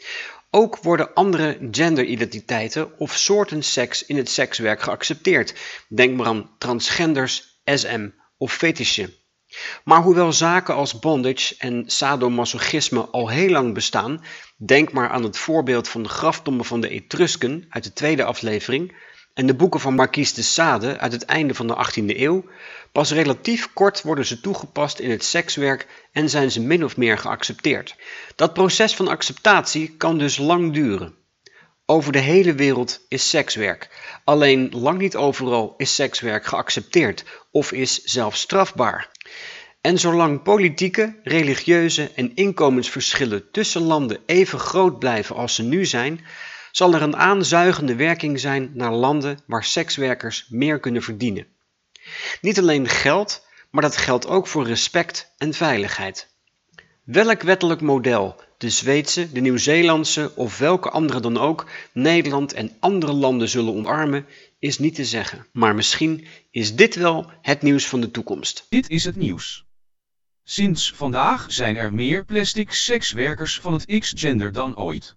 Ook 0.52 0.78
worden 0.78 1.14
andere 1.14 1.58
genderidentiteiten 1.72 3.00
of 3.00 3.16
soorten 3.16 3.64
seks 3.64 4.06
in 4.06 4.18
het 4.18 4.30
sekswerk 4.30 4.82
geaccepteerd. 4.82 5.54
Denk 5.88 6.18
maar 6.18 6.26
aan 6.26 6.56
transgenders, 6.58 7.62
SM 7.64 8.10
of 8.38 8.54
fetishen. 8.54 9.14
Maar 9.84 10.02
hoewel 10.02 10.34
zaken 10.34 10.76
als 10.76 11.00
bondage 11.00 11.56
en 11.58 11.84
sadomasochisme 11.86 13.02
al 13.02 13.30
heel 13.30 13.50
lang 13.50 13.74
bestaan, 13.74 14.24
denk 14.56 14.92
maar 14.92 15.10
aan 15.10 15.24
het 15.24 15.38
voorbeeld 15.38 15.88
van 15.88 16.04
de 16.04 16.10
graftomben 16.10 16.66
van 16.66 16.82
de 16.82 16.90
Etrusken 16.90 17.66
uit 17.70 17.84
de 17.84 17.94
tweede 17.94 18.24
aflevering 18.24 18.96
en 19.38 19.46
de 19.46 19.56
boeken 19.56 19.80
van 19.80 19.96
Marquise 19.96 20.34
de 20.34 20.42
Sade 20.42 20.98
uit 20.98 21.12
het 21.12 21.26
einde 21.26 21.54
van 21.54 21.68
de 21.68 21.76
18e 21.76 22.20
eeuw, 22.20 22.46
pas 22.92 23.12
relatief 23.12 23.74
kort 23.74 24.02
worden 24.02 24.26
ze 24.26 24.40
toegepast 24.40 25.00
in 25.00 25.10
het 25.10 25.24
sekswerk 25.24 25.88
en 26.12 26.30
zijn 26.30 26.52
ze 26.52 26.62
min 26.62 26.84
of 26.84 26.98
meer 26.98 27.18
geaccepteerd. 27.18 27.96
Dat 28.36 28.54
proces 28.54 28.96
van 28.96 29.08
acceptatie 29.08 29.96
kan 29.98 30.18
dus 30.18 30.38
lang 30.38 30.74
duren. 30.74 31.16
Over 31.86 32.12
de 32.12 32.20
hele 32.20 32.54
wereld 32.54 33.06
is 33.08 33.30
sekswerk. 33.30 33.90
Alleen 34.24 34.70
lang 34.72 34.98
niet 35.00 35.16
overal 35.16 35.74
is 35.78 35.96
sekswerk 35.96 36.46
geaccepteerd 36.46 37.24
of 37.52 37.72
is 37.72 38.04
zelfs 38.04 38.42
strafbaar. 38.42 39.10
En 39.82 40.00
zolang 40.00 40.42
politieke, 40.42 41.20
religieuze 41.24 42.12
en 42.16 42.36
inkomensverschillen 42.36 43.52
tussen 43.52 43.82
landen 43.82 44.20
even 44.26 44.60
groot 44.60 45.00
blijven 45.00 45.36
als 45.36 45.56
ze 45.56 45.64
nu 45.64 45.86
zijn, 45.86 46.26
zal 46.72 46.94
er 46.94 47.02
een 47.02 47.16
aanzuigende 47.16 47.96
werking 47.96 48.40
zijn 48.40 48.72
naar 48.74 48.94
landen 48.94 49.40
waar 49.46 49.64
sekswerkers 49.64 50.48
meer 50.50 50.80
kunnen 50.80 51.02
verdienen. 51.02 51.48
Niet 52.42 52.60
alleen 52.60 52.88
geld, 52.88 53.46
maar 53.72 53.82
dat 53.82 53.98
geldt 53.98 54.28
ook 54.28 54.48
voor 54.48 54.66
respect 54.66 55.34
en 55.38 55.54
veiligheid. 55.54 56.36
Welk 57.04 57.42
wettelijk 57.42 57.82
model 57.82 58.42
de 58.58 58.70
Zweedse, 58.70 59.32
de 59.32 59.40
Nieuw-Zeelandse 59.40 60.32
of 60.36 60.58
welke 60.58 60.90
andere 60.90 61.20
dan 61.20 61.38
ook 61.38 61.70
Nederland 61.94 62.54
en 62.54 62.72
andere 62.80 63.14
landen 63.14 63.50
zullen 63.50 63.74
omarmen, 63.74 64.26
is 64.60 64.80
niet 64.80 64.96
te 64.96 65.06
zeggen. 65.06 65.48
Maar 65.52 65.76
misschien 65.76 66.26
is 66.52 66.76
dit 66.76 66.96
wel 66.96 67.32
het 67.42 67.62
nieuws 67.62 67.88
van 67.88 68.02
de 68.02 68.12
toekomst. 68.12 68.66
Dit 68.70 68.90
is 68.90 69.04
het 69.04 69.16
nieuws. 69.16 69.66
Sinds 70.44 70.92
vandaag 70.92 71.46
zijn 71.52 71.76
er 71.76 71.94
meer 71.94 72.26
plastic 72.26 72.72
sekswerkers 72.72 73.60
van 73.60 73.74
het 73.74 74.00
X-gender 74.00 74.52
dan 74.52 74.78
ooit. 74.78 75.16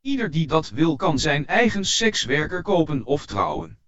Ieder 0.00 0.30
die 0.30 0.46
dat 0.46 0.70
wil 0.70 0.96
kan 0.96 1.18
zijn 1.18 1.46
eigen 1.46 1.84
sekswerker 1.84 2.62
kopen 2.62 3.04
of 3.04 3.26
trouwen. 3.26 3.78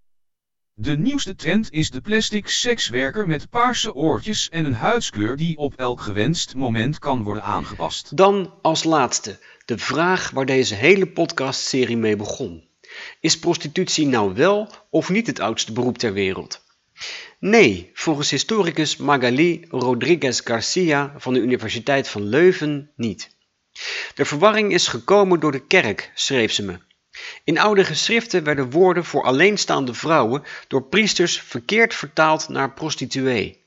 De 0.78 0.98
nieuwste 0.98 1.34
trend 1.34 1.72
is 1.72 1.90
de 1.90 2.00
plastic 2.00 2.48
sekswerker 2.48 3.26
met 3.26 3.50
paarse 3.50 3.94
oortjes 3.94 4.48
en 4.48 4.64
een 4.64 4.74
huidskleur 4.74 5.36
die 5.36 5.56
op 5.56 5.74
elk 5.76 6.00
gewenst 6.00 6.54
moment 6.54 6.98
kan 6.98 7.22
worden 7.22 7.42
aangepast. 7.42 8.16
Dan 8.16 8.54
als 8.62 8.84
laatste 8.84 9.38
de 9.64 9.78
vraag 9.78 10.30
waar 10.30 10.46
deze 10.46 10.74
hele 10.74 11.06
podcastserie 11.06 11.96
mee 11.96 12.16
begon. 12.16 12.68
Is 13.20 13.38
prostitutie 13.38 14.06
nou 14.06 14.34
wel 14.34 14.70
of 14.90 15.10
niet 15.10 15.26
het 15.26 15.40
oudste 15.40 15.72
beroep 15.72 15.98
ter 15.98 16.12
wereld? 16.12 16.64
Nee, 17.38 17.90
volgens 17.94 18.30
historicus 18.30 18.96
Magali 18.96 19.64
Rodriguez 19.68 20.40
Garcia 20.44 21.14
van 21.16 21.34
de 21.34 21.40
Universiteit 21.40 22.08
van 22.08 22.22
Leuven 22.22 22.90
niet. 22.96 23.36
De 24.14 24.24
verwarring 24.24 24.72
is 24.72 24.88
gekomen 24.88 25.40
door 25.40 25.52
de 25.52 25.66
kerk, 25.66 26.10
schreef 26.14 26.52
ze 26.52 26.62
me. 26.62 26.78
In 27.44 27.59
oude 27.59 27.85
geschriften 27.85 28.44
werden 28.44 28.70
woorden 28.70 29.05
voor 29.05 29.22
alleenstaande 29.22 29.94
vrouwen 29.94 30.42
door 30.68 30.83
priesters 30.83 31.40
verkeerd 31.40 31.94
vertaald 31.94 32.48
naar 32.48 32.72
prostituee. 32.72 33.64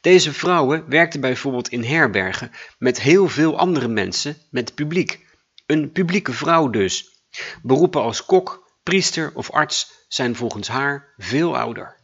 Deze 0.00 0.32
vrouwen 0.32 0.84
werkten 0.88 1.20
bijvoorbeeld 1.20 1.68
in 1.68 1.84
herbergen 1.84 2.50
met 2.78 3.00
heel 3.00 3.28
veel 3.28 3.58
andere 3.58 3.88
mensen, 3.88 4.36
met 4.50 4.74
publiek. 4.74 5.26
Een 5.66 5.92
publieke 5.92 6.32
vrouw 6.32 6.68
dus. 6.70 7.22
Beroepen 7.62 8.02
als 8.02 8.24
kok, 8.24 8.70
priester 8.82 9.30
of 9.34 9.50
arts 9.50 9.92
zijn 10.08 10.36
volgens 10.36 10.68
haar 10.68 11.14
veel 11.16 11.56
ouder. 11.56 11.96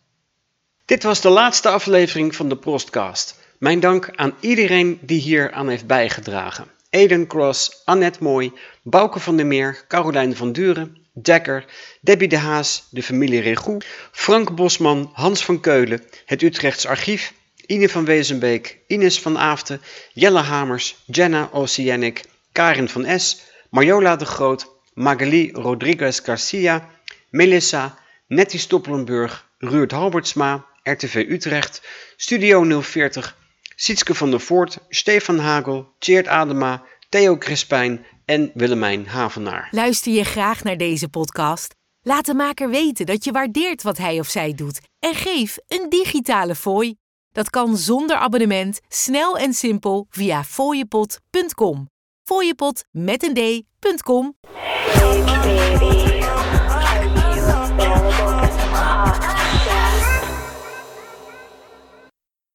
Dit 0.84 1.02
was 1.02 1.20
de 1.20 1.28
laatste 1.28 1.68
aflevering 1.68 2.36
van 2.36 2.48
de 2.48 2.56
Prostcast. 2.56 3.38
Mijn 3.58 3.80
dank 3.80 4.10
aan 4.14 4.34
iedereen 4.40 4.98
die 5.02 5.20
hier 5.20 5.52
aan 5.52 5.68
heeft 5.68 5.86
bijgedragen. 5.86 6.70
Eden 6.90 7.26
Cross, 7.26 7.82
Annette 7.84 8.22
Mooi, 8.22 8.52
Bouke 8.82 9.20
van 9.20 9.36
der 9.36 9.46
Meer, 9.46 9.84
Carolijn 9.88 10.36
van 10.36 10.52
Duren, 10.52 10.96
Dekker, 11.12 11.64
Debbie 12.00 12.28
de 12.28 12.36
Haas, 12.36 12.88
de 12.90 13.02
familie 13.02 13.40
Regoe, 13.40 13.80
Frank 14.12 14.54
Bosman, 14.54 15.10
Hans 15.12 15.44
van 15.44 15.60
Keulen, 15.60 16.02
het 16.26 16.42
Utrechts 16.42 16.86
Archief, 16.86 17.32
Ine 17.66 17.88
van 17.88 18.04
Wezenbeek, 18.04 18.78
Ines 18.86 19.20
van 19.20 19.38
Aaften, 19.38 19.80
Jelle 20.12 20.40
Hamers, 20.40 20.96
Jenna 21.06 21.48
Oceanic, 21.52 22.24
Karin 22.52 22.88
van 22.88 23.20
S, 23.20 23.42
Marjola 23.70 24.16
de 24.16 24.26
Groot, 24.26 24.66
Magali 24.94 25.50
Rodriguez 25.52 26.20
Garcia, 26.24 26.88
Melissa, 27.30 27.98
Nettie 28.26 28.60
Stoppelenburg, 28.60 29.48
Ruurt 29.58 29.90
Halbertsma, 29.90 30.66
RTV 30.82 31.24
Utrecht, 31.28 31.82
Studio 32.16 32.80
040, 32.82 33.36
Sietske 33.78 34.14
van 34.14 34.30
der 34.30 34.40
Voort, 34.40 34.78
Stefan 34.88 35.38
Hagel, 35.38 35.94
Tjeerd 35.98 36.26
Adema, 36.26 36.82
Theo 37.08 37.36
Crispijn 37.36 38.06
en 38.24 38.50
Willemijn 38.54 39.06
Havenaar. 39.06 39.68
Luister 39.70 40.12
je 40.12 40.24
graag 40.24 40.62
naar 40.62 40.76
deze 40.76 41.08
podcast? 41.08 41.74
Laat 42.02 42.26
de 42.26 42.34
maker 42.34 42.70
weten 42.70 43.06
dat 43.06 43.24
je 43.24 43.32
waardeert 43.32 43.82
wat 43.82 43.96
hij 43.96 44.18
of 44.18 44.28
zij 44.28 44.54
doet 44.54 44.80
en 44.98 45.14
geef 45.14 45.58
een 45.68 45.86
digitale 45.88 46.54
fooi. 46.54 46.94
Dat 47.32 47.50
kan 47.50 47.76
zonder 47.76 48.16
abonnement, 48.16 48.80
snel 48.88 49.38
en 49.38 49.52
simpel 49.52 50.06
via 50.10 50.44
fooiepot.com. 50.44 51.90
Fooiepot 52.24 52.84
met 52.90 53.22
een 53.22 53.34
d.com. 53.34 54.36